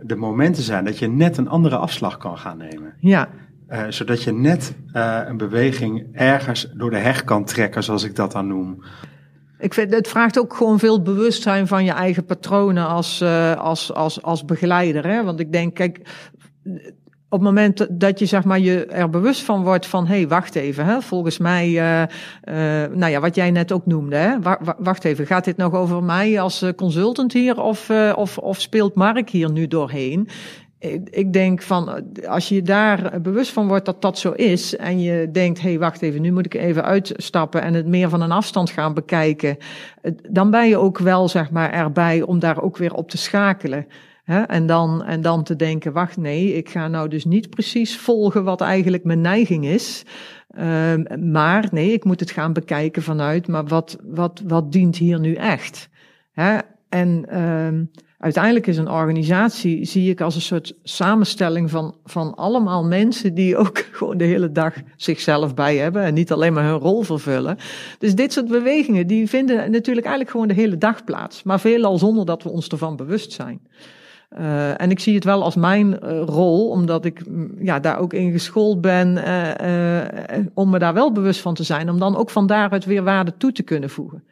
de 0.02 0.16
momenten 0.16 0.64
zijn 0.64 0.86
dat 0.86 1.00
je 1.00 1.08
net 1.08 1.38
een 1.38 1.48
andere 1.48 1.76
afslag 1.76 2.18
kan 2.18 2.38
gaan 2.38 2.58
nemen. 2.58 2.94
Ja. 3.00 3.30
Uh, 3.70 3.84
zodat 3.90 4.24
je 4.24 4.34
net 4.34 4.76
uh, 4.94 5.20
een 5.26 5.38
beweging 5.38 6.08
ergens 6.14 6.72
door 6.74 6.90
de 6.90 6.98
heg 6.98 7.24
kan 7.24 7.46
trekken, 7.46 7.84
zoals 7.84 8.04
ik 8.04 8.16
dat 8.16 8.32
dan 8.32 8.48
noem. 8.48 8.84
Ik 9.60 9.74
vind, 9.74 9.94
het 9.94 10.08
vraagt 10.08 10.40
ook 10.40 10.54
gewoon 10.54 10.80
veel 10.80 11.02
bewustzijn 11.02 11.68
van 11.68 11.84
je 11.84 11.92
eigen 11.92 12.26
patronen 12.26 12.88
als, 12.88 13.24
als, 13.58 13.94
als, 13.94 14.22
als 14.22 14.46
begeleider. 14.46 15.08
Hè? 15.08 15.24
Want 15.24 15.40
ik 15.40 15.52
denk, 15.52 15.76
kijk, 15.76 16.00
op 17.32 17.40
het 17.40 17.48
moment 17.48 17.88
dat 17.90 18.20
je 18.20 18.26
zeg 18.26 18.44
maar, 18.44 18.60
je 18.60 18.86
er 18.86 19.10
bewust 19.10 19.42
van 19.42 19.64
wordt 19.64 19.88
van, 19.88 20.08
hé, 20.08 20.16
hey, 20.16 20.28
wacht 20.28 20.56
even, 20.56 20.86
hè, 20.86 21.02
volgens 21.02 21.38
mij, 21.38 21.70
uh, 21.70 22.08
nou 22.96 23.12
ja, 23.12 23.20
wat 23.20 23.36
jij 23.36 23.52
net 23.52 23.72
ook 23.72 23.86
noemde, 23.86 24.16
hè, 24.16 24.36
wacht 24.78 25.04
even, 25.04 25.26
gaat 25.28 25.46
dit 25.46 25.58
nog 25.58 25.74
over 25.74 26.04
mij 26.04 26.42
als 26.42 26.66
consultant 26.76 27.34
hier 27.34 27.62
of, 27.62 27.90
of, 28.16 28.38
of 28.38 28.62
speelt 28.62 28.96
Mark 28.96 29.30
hier 29.30 29.52
nu 29.52 29.68
doorheen? 29.68 30.28
Ik, 30.80 31.10
ik 31.10 31.34
denk 31.34 31.62
van, 31.62 32.04
als 32.28 32.50
je 32.50 32.62
daar 32.62 33.22
bewust 33.22 33.52
van 33.52 33.68
wordt 33.68 33.86
dat 33.86 34.02
dat 34.02 34.20
zo 34.20 34.32
is 34.32 34.76
en 34.76 35.02
je 35.02 35.30
denkt, 35.32 35.62
hé, 35.62 35.70
hey, 35.70 35.80
wacht 35.80 36.02
even, 36.02 36.22
nu 36.22 36.32
moet 36.32 36.46
ik 36.46 36.54
even 36.54 36.84
uitstappen 36.84 37.62
en 37.62 37.74
het 37.74 37.88
meer 37.88 38.10
van 38.10 38.22
een 38.22 38.32
afstand 38.32 38.70
gaan 38.70 38.94
bekijken, 38.94 39.58
dan 40.30 40.52
ben 40.52 40.68
je 40.68 40.78
ook 40.78 41.00
wel, 41.00 41.28
zeg 41.30 41.52
maar, 41.52 41.72
erbij 41.72 42.22
om 42.22 42.40
daar 42.40 42.62
ook 42.62 42.78
weer 42.78 42.94
op 42.94 43.10
te 43.10 43.18
schakelen. 43.18 43.88
En, 44.40 44.66
dan, 44.66 45.04
en 45.04 45.22
dan 45.22 45.44
te 45.44 45.56
denken, 45.56 45.94
wacht 45.94 46.18
nee, 46.18 46.54
ik 46.54 46.70
ga 46.70 46.88
nou 46.88 47.08
dus 47.08 47.26
niet 47.26 47.50
precies 47.50 47.98
volgen 47.98 48.44
wat 48.44 48.62
eigenlijk 48.62 49.04
mijn 49.04 49.22
neiging 49.22 49.66
is. 49.66 50.06
Um, 50.60 51.32
maar 51.32 51.68
nee, 51.72 51.92
ik 51.92 52.04
moet 52.04 52.20
het 52.20 52.32
gaan 52.32 52.54
bekijken 52.54 53.02
vanuit, 53.02 53.48
maar 53.48 53.66
wat, 53.66 53.98
wat, 54.04 54.42
wat 54.48 54.72
dient 54.72 54.98
hier 54.98 55.20
nu 55.20 55.34
echt? 55.34 55.90
En 56.90 57.42
um, 57.42 57.92
uiteindelijk 58.18 58.68
is 58.68 58.78
een 58.78 58.90
organisatie, 58.90 59.86
zie 59.86 60.10
ik 60.10 60.22
als 60.22 60.36
een 60.36 60.42
soort 60.42 60.74
samenstelling 60.84 61.70
van, 61.70 61.96
van 62.04 62.36
allemaal 62.36 62.84
mensen 62.84 63.34
die 63.34 63.58
ook 63.58 63.78
gewoon 63.98 64.18
de 64.18 64.24
hele 64.24 64.52
dag 64.52 64.74
zichzelf 64.96 65.54
bij 65.54 65.78
hebben 65.78 66.04
en 66.04 66.14
niet 66.14 66.32
alleen 66.32 66.54
maar 66.54 66.64
hun 66.64 66.80
rol 66.80 67.02
vervullen. 67.02 67.58
Dus 68.00 68.16
dit 68.16 68.34
soort 68.34 68.48
bewegingen, 68.48 69.08
die 69.08 69.30
vinden 69.30 69.56
natuurlijk 69.72 70.06
eigenlijk 70.06 70.30
gewoon 70.30 70.48
de 70.48 70.62
hele 70.62 70.78
dag 70.78 71.04
plaats, 71.04 71.44
maar 71.44 71.60
veelal 71.60 71.98
zonder 71.98 72.26
dat 72.26 72.44
we 72.44 72.50
ons 72.50 72.68
ervan 72.68 72.96
bewust 72.96 73.32
zijn. 73.32 73.62
Uh, 74.40 74.82
en 74.82 74.92
ik 74.92 75.00
zie 75.00 75.16
het 75.16 75.24
wel 75.24 75.44
als 75.44 75.56
mijn 75.56 75.88
uh, 76.04 76.22
rol, 76.26 76.70
omdat 76.70 77.06
ik 77.06 77.28
mm, 77.28 77.52
ja, 77.60 77.80
daar 77.80 78.00
ook 78.00 78.14
in 78.14 78.32
geschoold 78.32 78.82
ben, 78.82 79.18
uh, 79.18 80.46
om 80.54 80.70
me 80.70 80.80
daar 80.80 80.94
wel 80.94 81.12
bewust 81.12 81.42
van 81.42 81.54
te 81.54 81.64
zijn, 81.64 81.90
om 81.90 82.00
dan 82.00 82.16
ook 82.16 82.30
van 82.30 82.48
daaruit 82.48 82.86
weer 82.86 83.04
waarde 83.04 83.34
toe 83.38 83.52
te 83.52 83.64
kunnen 83.64 83.90
voegen. 83.90 84.24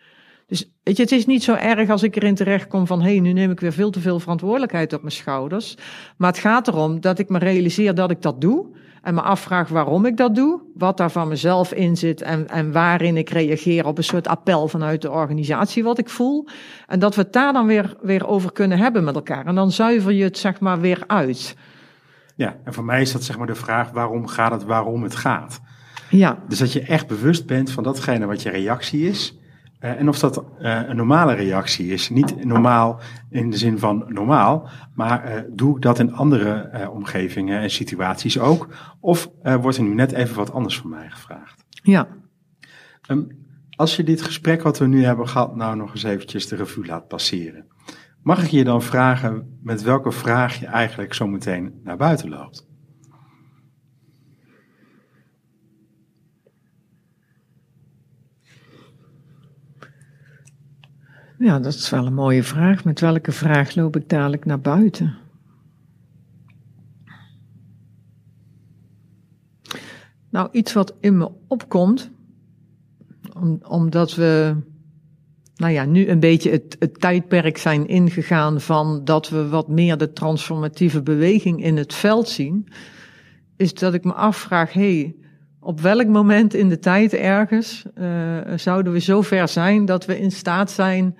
Dus 0.48 0.72
weet 0.84 0.98
je, 0.98 1.04
het 1.04 1.12
is 1.12 1.26
niet 1.26 1.44
zo 1.44 1.54
erg 1.54 1.90
als 1.90 2.04
ik 2.04 2.16
erin 2.16 2.36
terecht 2.36 2.68
kom 2.68 2.88
van, 2.88 3.02
hé, 3.02 3.10
hey, 3.10 3.20
nu 3.20 3.34
neem 3.34 3.52
ik 3.52 3.60
weer 3.60 3.74
veel 3.74 3.90
te 3.90 4.00
veel 4.00 4.20
verantwoordelijkheid 4.20 4.94
op 4.94 5.02
mijn 5.02 5.14
schouders. 5.14 5.78
Maar 6.18 6.30
het 6.30 6.40
gaat 6.40 6.68
erom 6.68 7.02
dat 7.02 7.20
ik 7.20 7.30
me 7.30 7.38
realiseer 7.38 7.96
dat 7.96 8.12
ik 8.12 8.22
dat 8.22 8.42
doe 8.42 8.66
en 9.02 9.14
me 9.14 9.22
afvraag 9.22 9.70
waarom 9.70 10.06
ik 10.06 10.18
dat 10.18 10.36
doe, 10.36 10.62
wat 10.76 10.98
daar 10.98 11.12
van 11.12 11.28
mezelf 11.28 11.74
in 11.74 11.98
zit 11.98 12.22
en, 12.22 12.48
en 12.50 12.72
waarin 12.72 13.18
ik 13.18 13.30
reageer 13.30 13.86
op 13.86 13.98
een 13.98 14.04
soort 14.04 14.28
appel 14.28 14.68
vanuit 14.68 15.02
de 15.02 15.12
organisatie 15.12 15.84
wat 15.84 15.98
ik 15.98 16.10
voel. 16.10 16.48
En 16.88 17.00
dat 17.00 17.16
we 17.16 17.22
het 17.22 17.34
daar 17.34 17.54
dan 17.54 17.66
weer, 17.66 17.96
weer 18.02 18.28
over 18.28 18.52
kunnen 18.52 18.78
hebben 18.78 19.04
met 19.04 19.16
elkaar. 19.16 19.46
En 19.46 19.56
dan 19.56 19.72
zuiver 19.72 20.12
je 20.12 20.24
het 20.24 20.38
zeg 20.38 20.60
maar 20.60 20.80
weer 20.80 21.04
uit. 21.08 21.56
Ja, 22.36 22.56
en 22.64 22.74
voor 22.74 22.86
mij 22.86 23.02
is 23.02 23.12
dat 23.12 23.24
zeg 23.24 23.38
maar 23.38 23.48
de 23.48 23.56
vraag 23.56 23.92
waarom 23.92 24.28
gaat 24.28 24.52
het 24.52 24.64
waarom 24.64 25.04
het 25.04 25.16
gaat. 25.16 25.62
Ja. 26.10 26.40
Dus 26.48 26.60
dat 26.60 26.74
je 26.74 26.82
echt 26.82 27.08
bewust 27.08 27.46
bent 27.46 27.72
van 27.72 27.84
datgene 27.84 28.26
wat 28.26 28.42
je 28.42 28.50
reactie 28.50 29.08
is. 29.08 29.39
Uh, 29.80 30.00
en 30.00 30.10
of 30.10 30.20
dat 30.20 30.44
uh, 30.62 30.82
een 30.88 30.96
normale 30.96 31.34
reactie 31.34 31.92
is. 31.92 32.10
Niet 32.10 32.46
normaal 32.46 33.00
in 33.30 33.50
de 33.50 33.58
zin 33.58 33.80
van 33.80 34.06
normaal, 34.08 34.70
maar 34.94 35.36
uh, 35.36 35.42
doe 35.50 35.76
ik 35.76 35.82
dat 35.82 36.00
in 36.00 36.14
andere 36.14 36.90
omgevingen 36.94 37.62
en 37.62 37.70
situaties 37.70 38.40
ook? 38.40 38.68
Of 39.00 39.30
wordt 39.62 39.78
er 39.78 39.84
nu 39.84 39.94
net 39.94 40.12
even 40.12 40.36
wat 40.36 40.54
anders 40.54 40.78
van 40.78 40.90
mij 40.90 41.10
gevraagd? 41.10 41.64
Ja. 41.70 42.08
Um, 43.10 43.28
als 43.76 43.96
je 43.96 44.04
dit 44.04 44.22
gesprek 44.22 44.62
wat 44.62 44.78
we 44.78 44.88
nu 44.88 45.04
hebben 45.04 45.28
gehad, 45.28 45.56
nou 45.56 45.76
nog 45.76 45.92
eens 45.92 46.04
eventjes 46.04 46.48
de 46.48 46.56
revue 46.56 46.86
laat 46.86 47.08
passeren. 47.08 47.66
Mag 48.24 48.44
ik 48.44 48.50
je 48.50 48.64
dan 48.64 48.82
vragen 48.82 49.60
met 49.64 49.82
welke 49.82 50.12
vraag 50.12 50.60
je 50.60 50.66
eigenlijk 50.66 51.14
zo 51.14 51.28
meteen 51.28 51.80
naar 51.84 51.98
buiten 51.98 52.30
loopt? 52.30 52.69
Ja, 61.40 61.60
dat 61.60 61.74
is 61.74 61.90
wel 61.90 62.06
een 62.06 62.14
mooie 62.14 62.44
vraag. 62.44 62.84
Met 62.84 63.00
welke 63.00 63.32
vraag 63.32 63.76
loop 63.76 63.96
ik 63.96 64.10
dadelijk 64.10 64.46
naar 64.46 64.60
buiten? 64.60 65.18
Nou, 70.30 70.50
iets 70.52 70.74
wat 70.74 70.96
in 71.00 71.18
me 71.18 71.32
opkomt, 71.48 72.12
om, 73.34 73.60
omdat 73.68 74.16
we, 74.16 74.56
nou 75.56 75.74
ja, 75.74 75.86
nu 75.86 76.08
een 76.08 76.20
beetje 76.20 76.50
het, 76.52 77.00
tijdperk 77.00 77.58
zijn 77.58 77.88
ingegaan 77.88 78.62
van 78.62 79.02
dat 79.04 79.30
we 79.30 79.48
wat 79.48 79.68
meer 79.68 79.98
de 79.98 80.14
transformatieve 80.14 81.02
beweging 81.02 81.64
in 81.64 81.78
het 81.78 81.94
veld 81.94 82.30
zien, 82.30 82.68
is 83.56 83.74
dat 83.74 83.94
ik 83.94 84.04
me 84.04 84.14
afvraag, 84.14 84.74
hé, 84.74 85.00
hey, 85.00 85.16
op 85.60 85.82
welk 85.82 86.08
moment 86.08 86.54
in 86.54 86.70
de 86.70 86.80
tijd 86.80 87.14
ergens 87.14 87.86
uh, 87.96 88.38
zouden 88.56 88.94
we 88.94 89.00
zo 89.00 89.22
ver 89.22 89.48
zijn 89.48 89.86
dat 89.86 90.06
we 90.06 90.20
in 90.20 90.32
staat 90.32 90.72
zijn 90.72 91.18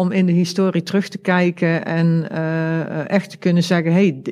om 0.00 0.10
in 0.10 0.26
de 0.26 0.32
historie 0.32 0.82
terug 0.82 1.08
te 1.08 1.18
kijken 1.18 1.84
en 1.84 2.26
uh, 2.32 3.08
echt 3.08 3.30
te 3.30 3.36
kunnen 3.36 3.62
zeggen: 3.62 3.92
hey, 3.92 4.22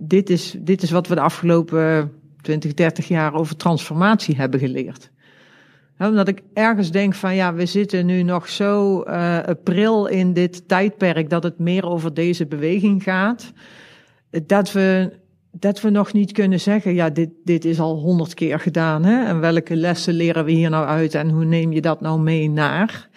dit, 0.00 0.30
is, 0.30 0.56
dit 0.58 0.82
is 0.82 0.90
wat 0.90 1.08
we 1.08 1.14
de 1.14 1.20
afgelopen 1.20 2.12
20, 2.40 2.74
30 2.74 3.08
jaar 3.08 3.34
over 3.34 3.56
transformatie 3.56 4.36
hebben 4.36 4.60
geleerd. 4.60 5.10
omdat 5.98 6.28
ik 6.28 6.42
ergens 6.52 6.90
denk 6.90 7.14
van 7.14 7.34
ja, 7.34 7.54
we 7.54 7.66
zitten 7.66 8.06
nu 8.06 8.22
nog 8.22 8.48
zo 8.48 9.02
uh, 9.06 9.38
pril 9.64 10.06
in 10.06 10.32
dit 10.32 10.68
tijdperk 10.68 11.30
dat 11.30 11.42
het 11.42 11.58
meer 11.58 11.86
over 11.86 12.14
deze 12.14 12.46
beweging 12.46 13.02
gaat. 13.02 13.52
Dat 14.46 14.72
we, 14.72 15.12
dat 15.50 15.80
we 15.80 15.90
nog 15.90 16.12
niet 16.12 16.32
kunnen 16.32 16.60
zeggen, 16.60 16.94
ja, 16.94 17.10
dit, 17.10 17.30
dit 17.44 17.64
is 17.64 17.80
al 17.80 17.98
honderd 17.98 18.34
keer 18.34 18.60
gedaan. 18.60 19.04
Hè? 19.04 19.24
En 19.24 19.40
welke 19.40 19.76
lessen 19.76 20.14
leren 20.14 20.44
we 20.44 20.52
hier 20.52 20.70
nou 20.70 20.86
uit 20.86 21.14
en 21.14 21.30
hoe 21.30 21.44
neem 21.44 21.72
je 21.72 21.80
dat 21.80 22.00
nou 22.00 22.20
mee 22.20 22.50
naar? 22.50 23.08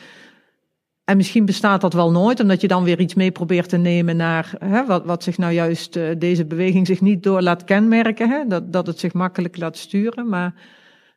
En 1.10 1.18
misschien 1.18 1.46
bestaat 1.46 1.82
dat 1.82 1.94
wel 1.94 2.12
nooit, 2.12 2.40
omdat 2.40 2.62
je 2.62 2.68
dan 2.68 2.84
weer 2.84 3.00
iets 3.00 3.14
mee 3.14 3.32
probeert 3.32 3.70
te 3.70 3.78
nemen 3.78 4.16
naar 4.16 4.54
hè, 4.60 4.86
wat, 4.86 5.06
wat 5.06 5.24
zich 5.24 5.38
nou 5.38 5.54
juist 5.54 5.96
uh, 5.96 6.10
deze 6.18 6.46
beweging 6.46 6.88
zich 6.88 7.02
niet 7.02 7.24
door 7.24 7.42
laat 7.42 7.64
kenmerken. 7.64 8.30
Hè, 8.30 8.48
dat, 8.48 8.74
dat 8.74 8.88
het 8.88 9.00
zich 9.00 9.14
makkelijk 9.14 9.58
laat 9.58 9.78
sturen. 9.78 10.30
Maar 10.30 10.54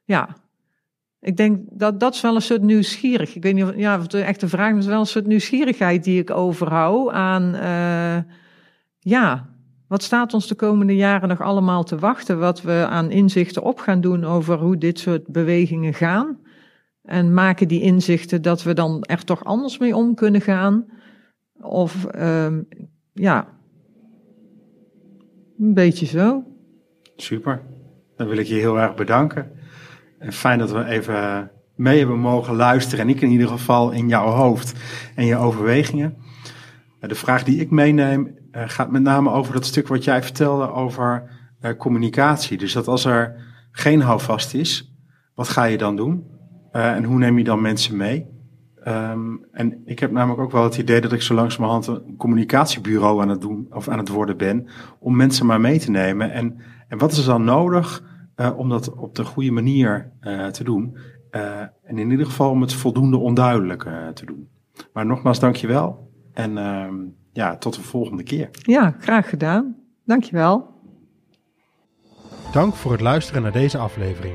ja, 0.05 0.29
ik 1.21 1.37
denk 1.37 1.59
dat 1.71 2.01
dat 2.01 2.15
is 2.15 2.21
wel 2.21 2.35
een 2.35 2.43
soort 2.43 2.63
nieuwsgierig. 2.63 3.35
Ik 3.35 3.43
weet 3.43 3.55
niet 3.55 3.65
of, 3.65 3.77
ja, 3.77 3.99
of 3.99 4.07
de 4.07 4.23
echte 4.23 4.49
vraag 4.49 4.77
is 4.77 4.87
wel 4.87 5.01
een 5.01 5.07
soort 5.07 5.27
nieuwsgierigheid 5.27 6.05
die 6.05 6.21
ik 6.21 6.31
overhoud 6.31 7.11
aan, 7.11 7.55
uh, 7.55 8.33
ja, 8.99 9.49
wat 9.89 10.03
staat 10.03 10.35
ons 10.35 10.47
de 10.47 10.55
komende 10.55 10.97
jaren 10.97 11.29
nog 11.29 11.41
allemaal 11.41 11.85
te 11.85 11.99
wachten? 11.99 12.39
Wat 12.39 12.63
we 12.63 12.87
aan 12.89 13.11
inzichten 13.11 13.63
op 13.63 13.79
gaan 13.79 14.01
doen 14.01 14.25
over 14.25 14.59
hoe 14.59 14.79
dit 14.79 14.99
soort 14.99 15.27
bewegingen 15.27 15.95
gaan. 15.95 16.39
En 17.03 17.35
maken 17.35 17.69
die 17.69 17.81
inzichten 17.81 18.43
dat 18.43 18.63
we 18.63 18.75
dan 18.75 19.03
er 19.03 19.25
toch 19.25 19.45
anders 19.45 19.79
mee 19.79 19.97
om 19.97 20.15
kunnen 20.15 20.41
gaan. 20.41 20.87
Of 21.61 22.07
um, 22.15 22.69
ja, 23.13 23.49
een 25.59 25.75
beetje 25.75 26.07
zo. 26.07 26.45
Super. 27.17 27.63
Dan 28.17 28.29
wil 28.29 28.37
ik 28.37 28.47
je 28.47 28.55
heel 28.55 28.79
erg 28.79 28.95
bedanken. 28.95 29.51
En 30.19 30.33
fijn 30.33 30.59
dat 30.59 30.71
we 30.71 30.85
even 30.85 31.51
mee 31.75 31.99
hebben 31.99 32.19
mogen 32.19 32.55
luisteren. 32.55 33.05
En 33.05 33.11
ik 33.11 33.21
in 33.21 33.31
ieder 33.31 33.49
geval 33.49 33.91
in 33.91 34.09
jouw 34.09 34.29
hoofd 34.29 34.73
en 35.15 35.27
je 35.27 35.37
overwegingen. 35.37 36.17
De 37.01 37.15
vraag 37.15 37.45
die 37.45 37.61
ik 37.61 37.71
meeneem 37.71 38.39
uh, 38.53 38.63
gaat 38.67 38.91
met 38.91 39.03
name 39.03 39.31
over 39.31 39.53
dat 39.53 39.67
stuk 39.67 39.89
wat 39.89 40.05
jij 40.05 40.23
vertelde 40.23 40.71
over 40.71 41.31
uh, 41.63 41.71
communicatie. 41.77 42.59
Dus 42.59 42.73
dat 42.73 42.89
als 42.89 43.05
er 43.05 43.35
geen 43.71 44.01
houvast 44.01 44.55
is, 44.55 44.97
wat 45.35 45.49
ga 45.49 45.65
je 45.65 45.79
dan 45.79 45.97
doen? 45.97 46.27
Uh, 46.73 46.93
en 46.93 47.05
hoe 47.05 47.19
neem 47.19 47.39
je 47.39 47.45
dan 47.45 47.61
mensen 47.61 47.97
mee? 47.97 48.27
Um, 48.89 49.45
en 49.53 49.83
ik 49.85 49.99
heb 49.99 50.11
namelijk 50.11 50.41
ook 50.41 50.53
wel 50.53 50.65
het 50.65 50.77
idee 50.77 51.01
dat 51.01 51.13
ik 51.13 51.23
zo 51.23 51.35
langzamerhand 51.35 51.87
een 51.87 52.15
communicatiebureau 52.17 53.23
aan 53.23 53.29
het 53.29 53.41
doen 53.41 53.67
of 53.71 53.89
aan 53.89 53.99
het 53.99 54.09
worden 54.09 54.37
ben 54.37 54.67
om 54.99 55.17
mensen 55.17 55.47
maar 55.47 55.61
mee 55.61 55.79
te 55.79 55.91
nemen. 55.91 56.33
En, 56.33 56.57
en 56.89 56.99
wat 56.99 57.13
is 57.13 57.19
er 57.19 57.25
dan 57.25 57.45
nodig 57.45 58.05
uh, 58.37 58.59
om 58.59 58.69
dat 58.69 58.95
op 58.95 59.15
de 59.15 59.25
goede 59.25 59.51
manier 59.51 60.13
uh, 60.21 60.47
te 60.47 60.65
doen? 60.65 60.97
en 61.83 61.99
in 61.99 62.11
ieder 62.11 62.27
geval 62.27 62.51
om 62.51 62.61
het 62.61 62.75
voldoende 62.75 63.17
onduidelijk 63.17 63.83
te 64.15 64.27
doen. 64.27 64.49
Maar 64.93 65.07
nogmaals, 65.07 65.41
dankjewel. 65.41 66.11
En 66.33 66.59
ehm, 66.59 66.95
ja, 67.33 67.57
tot 67.57 67.75
de 67.75 67.83
volgende 67.83 68.23
keer. 68.23 68.49
Ja, 68.53 68.97
graag 68.99 69.29
gedaan. 69.29 69.77
Dankjewel. 70.05 70.73
Dank 72.53 72.75
voor 72.75 72.93
het 72.93 73.01
luisteren 73.01 73.43
naar 73.43 73.53
deze 73.53 73.79
aflevering. 73.79 74.35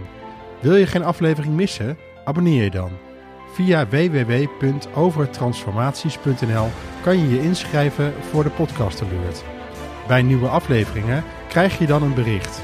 Wil 0.62 0.76
je 0.76 0.86
geen 0.86 1.04
aflevering 1.04 1.56
missen? 1.56 1.98
Abonneer 2.28 2.64
je 2.64 2.70
dan. 2.70 2.92
Via 3.54 3.88
www.overtransformaties.nl 3.88 6.68
kan 7.04 7.18
je 7.18 7.30
je 7.30 7.42
inschrijven 7.42 8.14
voor 8.30 8.44
de 8.44 8.50
podcast 8.50 9.02
alert. 9.02 9.44
Bij 10.08 10.22
nieuwe 10.22 10.48
afleveringen 10.48 11.24
krijg 11.48 11.80
je 11.80 11.86
dan 11.86 12.04
een 12.04 12.14
bericht. 12.14 12.62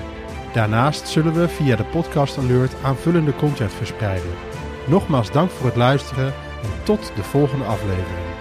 Daarnaast 0.53 1.07
zullen 1.07 1.33
we 1.33 1.47
via 1.47 1.75
de 1.75 1.83
podcast 1.83 2.37
alert 2.37 2.73
aanvullende 2.83 3.35
content 3.35 3.73
verspreiden. 3.73 4.31
Nogmaals 4.87 5.31
dank 5.31 5.49
voor 5.49 5.65
het 5.65 5.75
luisteren 5.75 6.33
en 6.63 6.83
tot 6.83 7.11
de 7.15 7.23
volgende 7.23 7.65
aflevering. 7.65 8.32